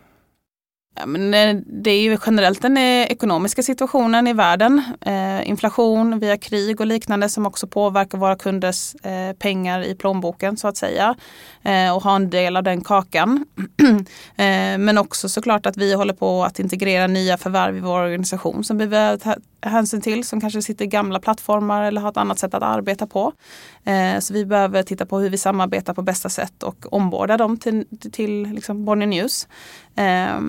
Ja, 0.97 1.07
men 1.07 1.35
eh, 1.35 1.63
det 1.67 1.91
är 1.91 2.03
ju 2.03 2.19
generellt 2.27 2.63
den 2.63 2.77
eh, 2.77 3.03
ekonomiska 3.03 3.63
situationen 3.63 4.27
i 4.27 4.33
världen. 4.33 4.83
Eh, 5.01 5.49
inflation 5.49 6.19
via 6.19 6.37
krig 6.37 6.81
och 6.81 6.87
liknande 6.87 7.29
som 7.29 7.47
också 7.47 7.67
påverkar 7.67 8.19
våra 8.19 8.37
kunders 8.37 8.95
eh, 8.95 9.33
pengar 9.39 9.83
i 9.83 9.95
plånboken 9.95 10.57
så 10.57 10.69
att 10.69 10.77
säga. 10.77 11.15
Eh, 11.63 11.97
och 11.97 12.03
ha 12.03 12.17
en 12.17 12.31
del 12.31 12.57
av 12.57 12.63
den 12.63 12.81
kakan. 12.81 13.47
Eh, 14.37 14.79
men 14.79 14.99
också 14.99 15.29
såklart 15.29 15.67
att 15.67 15.77
vi 15.77 15.95
håller 15.95 16.15
på 16.15 16.45
att 16.45 16.59
integrera 16.59 17.07
nya 17.07 17.37
förvärv 17.37 17.77
i 17.77 17.81
vår 17.81 18.01
organisation 18.01 18.65
som 18.65 18.79
vi 18.79 18.87
behöver 18.87 19.19
ta 19.19 19.37
hänsyn 19.69 20.01
till 20.01 20.25
som 20.25 20.41
kanske 20.41 20.63
sitter 20.63 20.85
i 20.85 20.89
gamla 20.89 21.21
plattformar 21.21 21.83
eller 21.83 22.01
har 22.01 22.11
ett 22.11 22.17
annat 22.17 22.39
sätt 22.39 22.55
att 22.55 22.63
arbeta 22.63 23.07
på. 23.07 23.33
Eh, 23.85 24.19
så 24.21 24.35
vi 24.35 24.45
behöver 24.45 24.83
titta 24.83 25.07
på 25.07 25.19
hur 25.19 25.31
vi 25.31 25.39
samarbetar 25.39 25.95
på 25.95 26.03
bästa 26.03 26.29
sätt 26.29 26.63
och 26.63 26.87
omborda 26.93 27.37
dem 27.37 27.57
till, 27.57 27.87
till 28.13 28.43
liksom 28.43 28.85
Bonnier 28.85 29.07
News. 29.09 29.49
Eh, 29.97 30.41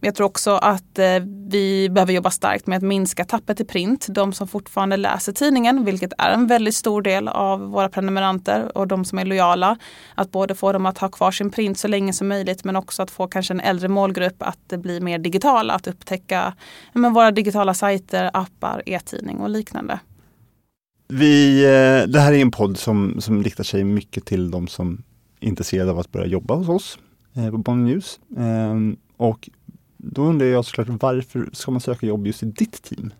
jag 0.00 0.14
tror 0.14 0.26
också 0.26 0.50
att 0.50 0.98
eh, 0.98 1.06
vi 1.48 1.88
behöver 1.90 2.12
jobba 2.12 2.30
starkt 2.30 2.66
med 2.66 2.76
att 2.76 2.82
minska 2.82 3.24
tappet 3.24 3.60
i 3.60 3.64
print. 3.64 4.06
De 4.08 4.32
som 4.32 4.48
fortfarande 4.48 4.96
läser 4.96 5.32
tidningen, 5.32 5.84
vilket 5.84 6.12
är 6.18 6.30
en 6.30 6.46
väldigt 6.46 6.74
stor 6.74 7.02
del 7.02 7.28
av 7.28 7.60
våra 7.60 7.88
prenumeranter 7.88 8.78
och 8.78 8.88
de 8.88 9.04
som 9.04 9.18
är 9.18 9.24
lojala. 9.24 9.76
Att 10.14 10.30
både 10.30 10.54
få 10.54 10.72
dem 10.72 10.86
att 10.86 10.98
ha 10.98 11.08
kvar 11.08 11.30
sin 11.30 11.50
print 11.50 11.78
så 11.78 11.88
länge 11.88 12.12
som 12.12 12.28
möjligt 12.28 12.64
men 12.64 12.76
också 12.76 13.02
att 13.02 13.10
få 13.10 13.26
kanske 13.26 13.54
en 13.54 13.60
äldre 13.60 13.88
målgrupp 13.88 14.42
att 14.42 14.68
bli 14.68 15.00
mer 15.00 15.18
digitala, 15.18 15.74
att 15.74 15.86
upptäcka 15.86 16.54
men, 16.92 17.12
våra 17.12 17.30
digitala 17.30 17.74
sajter, 17.74 18.30
appar, 18.46 18.82
e-tidning 18.86 19.38
och 19.38 19.50
liknande. 19.50 20.00
Vi, 21.08 21.64
eh, 21.64 22.08
det 22.08 22.20
här 22.20 22.32
är 22.32 22.42
en 22.42 22.50
podd 22.50 22.76
som, 22.76 23.20
som 23.20 23.44
riktar 23.44 23.64
sig 23.64 23.84
mycket 23.84 24.24
till 24.24 24.50
de 24.50 24.68
som 24.68 25.02
är 25.40 25.48
intresserade 25.48 25.90
av 25.90 25.98
att 25.98 26.12
börja 26.12 26.26
jobba 26.26 26.54
hos 26.54 26.68
oss 26.68 26.98
eh, 27.34 27.50
på 27.50 27.58
Bonnier 27.58 27.94
News. 27.94 28.20
Ehm, 28.36 28.96
och 29.16 29.48
då 29.96 30.22
undrar 30.22 30.46
jag 30.46 30.64
såklart 30.64 31.02
varför 31.02 31.48
ska 31.52 31.70
man 31.70 31.80
söka 31.80 32.06
jobb 32.06 32.26
just 32.26 32.42
i 32.42 32.46
ditt 32.46 32.82
team? 32.82 33.12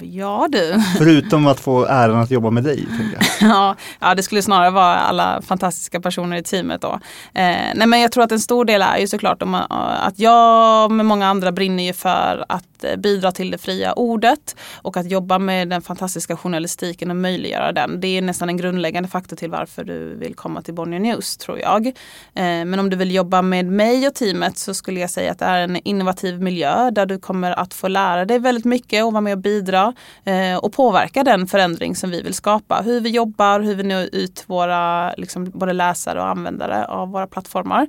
Ja 0.00 0.48
du. 0.52 0.80
Förutom 0.98 1.46
att 1.46 1.60
få 1.60 1.84
äran 1.84 2.20
att 2.20 2.30
jobba 2.30 2.50
med 2.50 2.64
dig. 2.64 2.86
Jag. 3.12 3.22
ja, 3.50 3.76
ja, 4.00 4.14
det 4.14 4.22
skulle 4.22 4.42
snarare 4.42 4.70
vara 4.70 4.96
alla 4.96 5.42
fantastiska 5.42 6.00
personer 6.00 6.36
i 6.36 6.42
teamet 6.42 6.80
då. 6.80 6.92
Eh, 7.34 7.56
nej 7.74 7.86
men 7.86 8.00
jag 8.00 8.12
tror 8.12 8.24
att 8.24 8.32
en 8.32 8.40
stor 8.40 8.64
del 8.64 8.82
är 8.82 8.98
ju 8.98 9.06
såklart 9.06 9.42
om, 9.42 9.54
att 9.54 10.18
jag 10.18 10.90
med 10.90 11.06
många 11.06 11.26
andra 11.26 11.52
brinner 11.52 11.82
ju 11.82 11.92
för 11.92 12.44
att 12.48 12.84
eh, 12.84 12.96
bidra 12.96 13.32
till 13.32 13.50
det 13.50 13.58
fria 13.58 13.92
ordet 13.92 14.56
och 14.74 14.96
att 14.96 15.10
jobba 15.10 15.38
med 15.38 15.68
den 15.68 15.82
fantastiska 15.82 16.36
journalistiken 16.36 17.10
och 17.10 17.16
möjliggöra 17.16 17.72
den. 17.72 18.00
Det 18.00 18.18
är 18.18 18.22
nästan 18.22 18.48
en 18.48 18.56
grundläggande 18.56 19.08
faktor 19.08 19.36
till 19.36 19.50
varför 19.50 19.84
du 19.84 20.16
vill 20.16 20.34
komma 20.34 20.62
till 20.62 20.74
Bonnier 20.74 21.00
News 21.00 21.36
tror 21.36 21.58
jag. 21.58 21.86
Eh, 21.86 21.92
men 22.34 22.78
om 22.78 22.90
du 22.90 22.96
vill 22.96 23.14
jobba 23.14 23.42
med 23.42 23.66
mig 23.66 24.08
och 24.08 24.14
teamet 24.14 24.58
så 24.58 24.74
skulle 24.74 25.00
jag 25.00 25.10
säga 25.10 25.32
att 25.32 25.38
det 25.38 25.44
är 25.44 25.58
en 25.58 25.76
innovativ 25.76 26.42
miljö 26.42 26.90
där 26.90 27.06
du 27.06 27.18
kommer 27.18 27.50
att 27.52 27.74
få 27.74 27.88
lära 27.88 28.24
dig 28.24 28.38
väldigt 28.38 28.64
mycket 28.64 29.04
och 29.04 29.12
vara 29.12 29.20
med 29.20 29.32
och 29.32 29.38
bidra 29.38 29.77
bidra 29.78 29.94
eh, 30.24 30.56
och 30.56 30.72
påverka 30.72 31.24
den 31.24 31.46
förändring 31.46 31.96
som 31.96 32.10
vi 32.10 32.22
vill 32.22 32.34
skapa. 32.34 32.82
Hur 32.84 33.00
vi 33.00 33.10
jobbar, 33.10 33.60
hur 33.60 33.74
vi 33.74 33.82
når 33.82 34.08
ut 34.12 34.44
våra 34.46 35.12
liksom, 35.14 35.50
både 35.50 35.72
läsare 35.72 36.20
och 36.20 36.28
användare 36.28 36.86
av 36.86 37.08
våra 37.10 37.26
plattformar. 37.26 37.86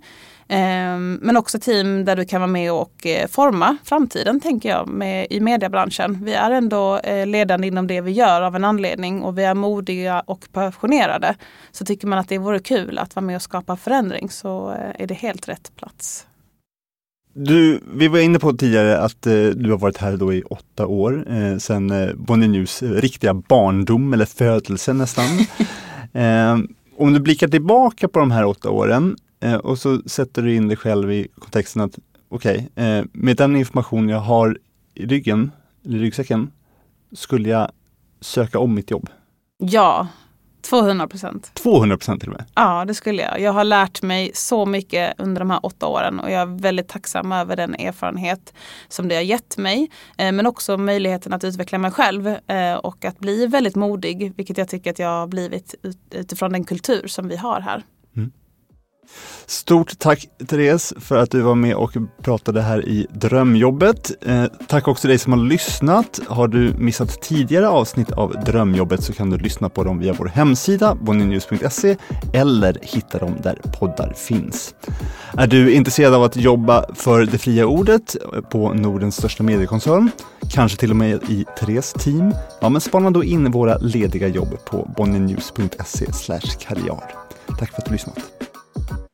Eh, 0.47 0.97
men 0.97 1.38
också 1.38 1.60
team 1.60 2.06
där 2.06 2.15
du 2.15 2.25
kan 2.25 2.41
vara 2.41 2.52
med 2.52 2.71
och 2.71 3.06
eh, 3.06 3.28
forma 3.28 3.78
framtiden 3.84 4.39
tänker 4.39 4.69
jag 4.69 4.88
med, 4.88 5.28
i 5.30 5.39
mediebranschen. 5.39 6.23
Vi 6.23 6.34
är 6.34 6.52
ändå 6.52 6.97
eh, 6.97 7.28
ledande 7.28 7.67
inom 7.67 7.88
det 7.88 8.02
vi 8.02 8.12
gör 8.12 8.41
av 8.41 8.56
en 8.56 8.65
anledning 8.65 9.23
och 9.23 9.38
vi 9.38 9.43
är 9.43 9.54
modiga 9.54 10.23
och 10.25 10.47
passionerade. 10.52 11.36
Så 11.71 11.86
tycker 11.86 12.08
man 12.08 12.19
att 12.19 12.30
det 12.30 12.38
vore 12.38 12.60
kul 12.60 12.97
att 12.97 13.15
vara 13.15 13.25
med 13.25 13.36
och 13.36 13.41
skapa 13.41 13.78
förändring 13.78 14.30
så 14.30 14.71
eh, 14.71 15.04
är 15.04 15.08
det 15.08 15.13
helt 15.13 15.49
rätt 15.49 15.71
plats. 15.75 16.25
Du, 17.33 17.79
vi 17.93 18.07
var 18.07 18.19
inne 18.19 18.39
på 18.39 18.53
tidigare 18.53 18.99
att 18.99 19.27
eh, 19.27 19.33
du 19.33 19.71
har 19.71 19.77
varit 19.77 19.97
här 19.97 20.17
då 20.17 20.33
i 20.33 20.43
åtta 20.43 20.87
år, 20.87 21.25
eh, 21.31 21.57
sedan 21.57 21.91
eh, 21.91 22.13
Bonnie 22.15 22.47
News 22.47 22.83
eh, 22.83 22.89
riktiga 22.89 23.33
barndom 23.33 24.13
eller 24.13 24.25
födelse 24.25 24.93
nästan. 24.93 25.25
eh, 26.13 26.57
om 26.97 27.13
du 27.13 27.19
blickar 27.19 27.47
tillbaka 27.47 28.07
på 28.07 28.19
de 28.19 28.31
här 28.31 28.45
åtta 28.45 28.69
åren 28.69 29.17
eh, 29.39 29.55
och 29.55 29.77
så 29.77 30.01
sätter 30.05 30.41
du 30.41 30.55
in 30.55 30.67
dig 30.67 30.77
själv 30.77 31.11
i 31.11 31.27
kontexten 31.39 31.81
att 31.81 31.99
okej, 32.29 32.69
okay, 32.71 32.85
eh, 32.85 33.05
med 33.11 33.37
den 33.37 33.55
information 33.55 34.09
jag 34.09 34.19
har 34.19 34.57
i 34.93 35.05
ryggen, 35.05 35.51
eller 35.85 35.97
i 35.97 36.01
ryggsäcken, 36.01 36.51
skulle 37.11 37.49
jag 37.49 37.71
söka 38.21 38.59
om 38.59 38.73
mitt 38.73 38.91
jobb? 38.91 39.09
Ja, 39.57 40.07
200 40.69 41.08
procent. 41.08 41.51
200 41.53 41.97
procent 41.97 42.21
till 42.21 42.29
och 42.29 42.36
med? 42.36 42.45
Ja, 42.55 42.86
det 42.86 42.93
skulle 42.93 43.21
jag. 43.21 43.39
Jag 43.39 43.51
har 43.51 43.63
lärt 43.63 44.01
mig 44.01 44.32
så 44.34 44.65
mycket 44.65 45.13
under 45.17 45.39
de 45.39 45.49
här 45.49 45.65
åtta 45.65 45.88
åren 45.88 46.19
och 46.19 46.32
jag 46.32 46.41
är 46.41 46.62
väldigt 46.62 46.88
tacksam 46.88 47.32
över 47.32 47.55
den 47.55 47.75
erfarenhet 47.75 48.53
som 48.88 49.08
det 49.08 49.15
har 49.15 49.21
gett 49.21 49.58
mig. 49.58 49.89
Eh, 50.17 50.32
men 50.32 50.45
också 50.45 50.77
möjligheten 50.77 51.34
att 51.34 51.43
utveckla 51.43 51.77
mig 51.77 51.91
själv 51.91 52.27
eh, 52.27 52.73
och 52.73 53.05
att 53.05 53.19
bli 53.19 53.47
väldigt 53.47 53.75
modig, 53.75 54.34
vilket 54.36 54.58
jag 54.58 54.67
tycker 54.67 54.91
att 54.91 54.99
jag 54.99 55.10
har 55.10 55.27
blivit 55.27 55.75
utifrån 56.12 56.51
den 56.51 56.63
kultur 56.63 57.08
som 57.08 57.27
vi 57.27 57.36
har 57.36 57.62
här. 57.62 57.84
Stort 59.45 59.99
tack 59.99 60.27
Therese 60.47 60.93
för 60.97 61.17
att 61.17 61.31
du 61.31 61.41
var 61.41 61.55
med 61.55 61.75
och 61.75 61.91
pratade 62.21 62.61
här 62.61 62.89
i 62.89 63.07
Drömjobbet. 63.13 64.11
Eh, 64.21 64.45
tack 64.67 64.87
också 64.87 65.07
dig 65.07 65.17
som 65.17 65.33
har 65.33 65.39
lyssnat. 65.39 66.19
Har 66.27 66.47
du 66.47 66.73
missat 66.77 67.21
tidigare 67.21 67.69
avsnitt 67.69 68.11
av 68.11 68.35
Drömjobbet 68.45 69.03
så 69.03 69.13
kan 69.13 69.29
du 69.29 69.37
lyssna 69.37 69.69
på 69.69 69.83
dem 69.83 69.99
via 69.99 70.13
vår 70.13 70.25
hemsida 70.25 70.95
bonninews.se 70.95 71.97
eller 72.33 72.77
hitta 72.81 73.17
dem 73.17 73.35
där 73.43 73.61
poddar 73.79 74.13
finns. 74.13 74.75
Är 75.37 75.47
du 75.47 75.73
intresserad 75.73 76.13
av 76.13 76.23
att 76.23 76.35
jobba 76.35 76.85
för 76.95 77.25
det 77.25 77.37
fria 77.37 77.65
ordet 77.65 78.15
eh, 78.33 78.41
på 78.41 78.73
Nordens 78.73 79.15
största 79.15 79.43
mediekoncern, 79.43 80.11
kanske 80.51 80.77
till 80.77 80.89
och 80.89 80.97
med 80.97 81.23
i 81.29 81.45
Therese 81.59 81.93
team? 81.93 82.33
Ja, 82.61 82.69
men 82.69 82.81
spana 82.81 83.11
då 83.11 83.23
in 83.23 83.51
våra 83.51 83.77
lediga 83.77 84.27
jobb 84.27 84.57
på 84.65 84.91
bonninews.se 84.97 86.05
karriär. 86.59 87.15
Tack 87.59 87.71
för 87.71 87.77
att 87.77 87.85
du 87.85 87.91
lyssnat. 87.91 88.48
ん? 88.79 89.08